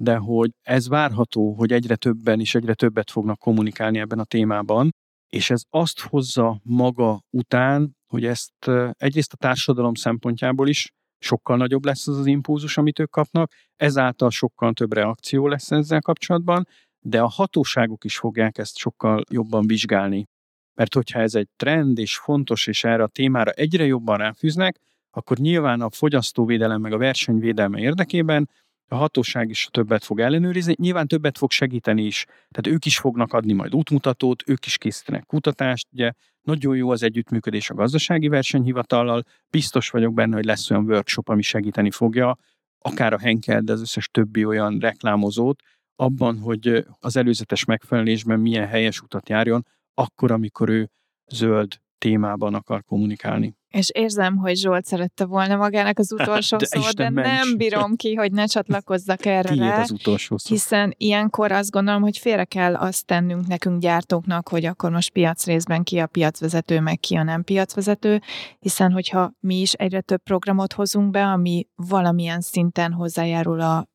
[0.00, 4.90] de hogy ez várható, hogy egyre többen és egyre többet fognak kommunikálni ebben a témában,
[5.28, 11.84] és ez azt hozza maga után, hogy ezt egyrészt a társadalom szempontjából is sokkal nagyobb
[11.84, 16.66] lesz az az impulzus, amit ők kapnak, ezáltal sokkal több reakció lesz ezzel kapcsolatban,
[17.00, 20.26] de a hatóságok is fogják ezt sokkal jobban vizsgálni.
[20.74, 24.78] Mert hogyha ez egy trend és fontos, és erre a témára egyre jobban ráfűznek,
[25.10, 28.50] akkor nyilván a fogyasztóvédelem meg a versenyvédelme érdekében
[28.88, 32.24] a hatóság is többet fog ellenőrizni, nyilván többet fog segíteni is.
[32.24, 36.12] Tehát ők is fognak adni majd útmutatót, ők is készítenek kutatást, ugye
[36.42, 41.42] nagyon jó az együttműködés a gazdasági versenyhivatallal, biztos vagyok benne, hogy lesz olyan workshop, ami
[41.42, 42.36] segíteni fogja,
[42.78, 45.62] akár a Henkel, de az összes többi olyan reklámozót,
[45.96, 50.90] abban, hogy az előzetes megfelelésben milyen helyes utat járjon, akkor, amikor ő
[51.26, 53.56] zöld témában akar kommunikálni.
[53.68, 57.26] És érzem, hogy Zsolt szerette volna magának az utolsó de szót, de ments.
[57.26, 60.54] nem bírom ki, hogy ne csatlakozzak erre Tiéd az utolsó szó.
[60.54, 65.82] Hiszen ilyenkor azt gondolom, hogy félre kell azt tennünk nekünk gyártóknak, hogy akkor most piacrészben
[65.82, 68.20] ki a piacvezető, meg ki a nem piacvezető,
[68.58, 73.88] hiszen hogyha mi is egyre több programot hozunk be, ami valamilyen szinten hozzájárul a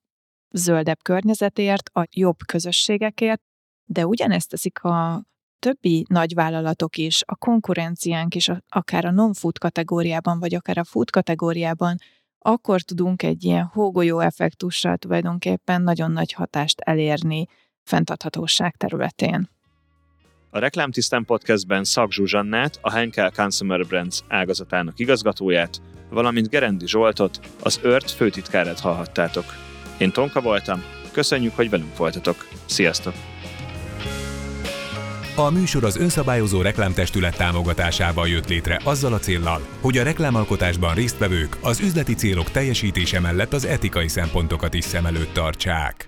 [0.49, 3.41] zöldebb környezetért, a jobb közösségekért,
[3.85, 5.23] de ugyanezt teszik a
[5.63, 11.95] többi nagyvállalatok is, a konkurenciánk is, akár a non-food kategóriában, vagy akár a food kategóriában,
[12.39, 17.45] akkor tudunk egy ilyen hógolyó effektussal tulajdonképpen nagyon nagy hatást elérni
[17.83, 19.49] fenntarthatóság területén.
[20.49, 27.79] A Reklámtisztán podcastben Szak Zsuzsannát, a Henkel Consumer Brands ágazatának igazgatóját, valamint Gerendi Zsoltot, az
[27.83, 29.45] ÖRT főtitkárát hallhattátok.
[29.97, 32.47] Én Tonka voltam, köszönjük, hogy velünk voltatok.
[32.65, 33.32] Sziasztok!
[35.35, 41.57] A műsor az önszabályozó reklámtestület támogatásával jött létre azzal a céllal, hogy a reklámalkotásban résztvevők
[41.61, 46.05] az üzleti célok teljesítése mellett az etikai szempontokat is szem előtt tartsák.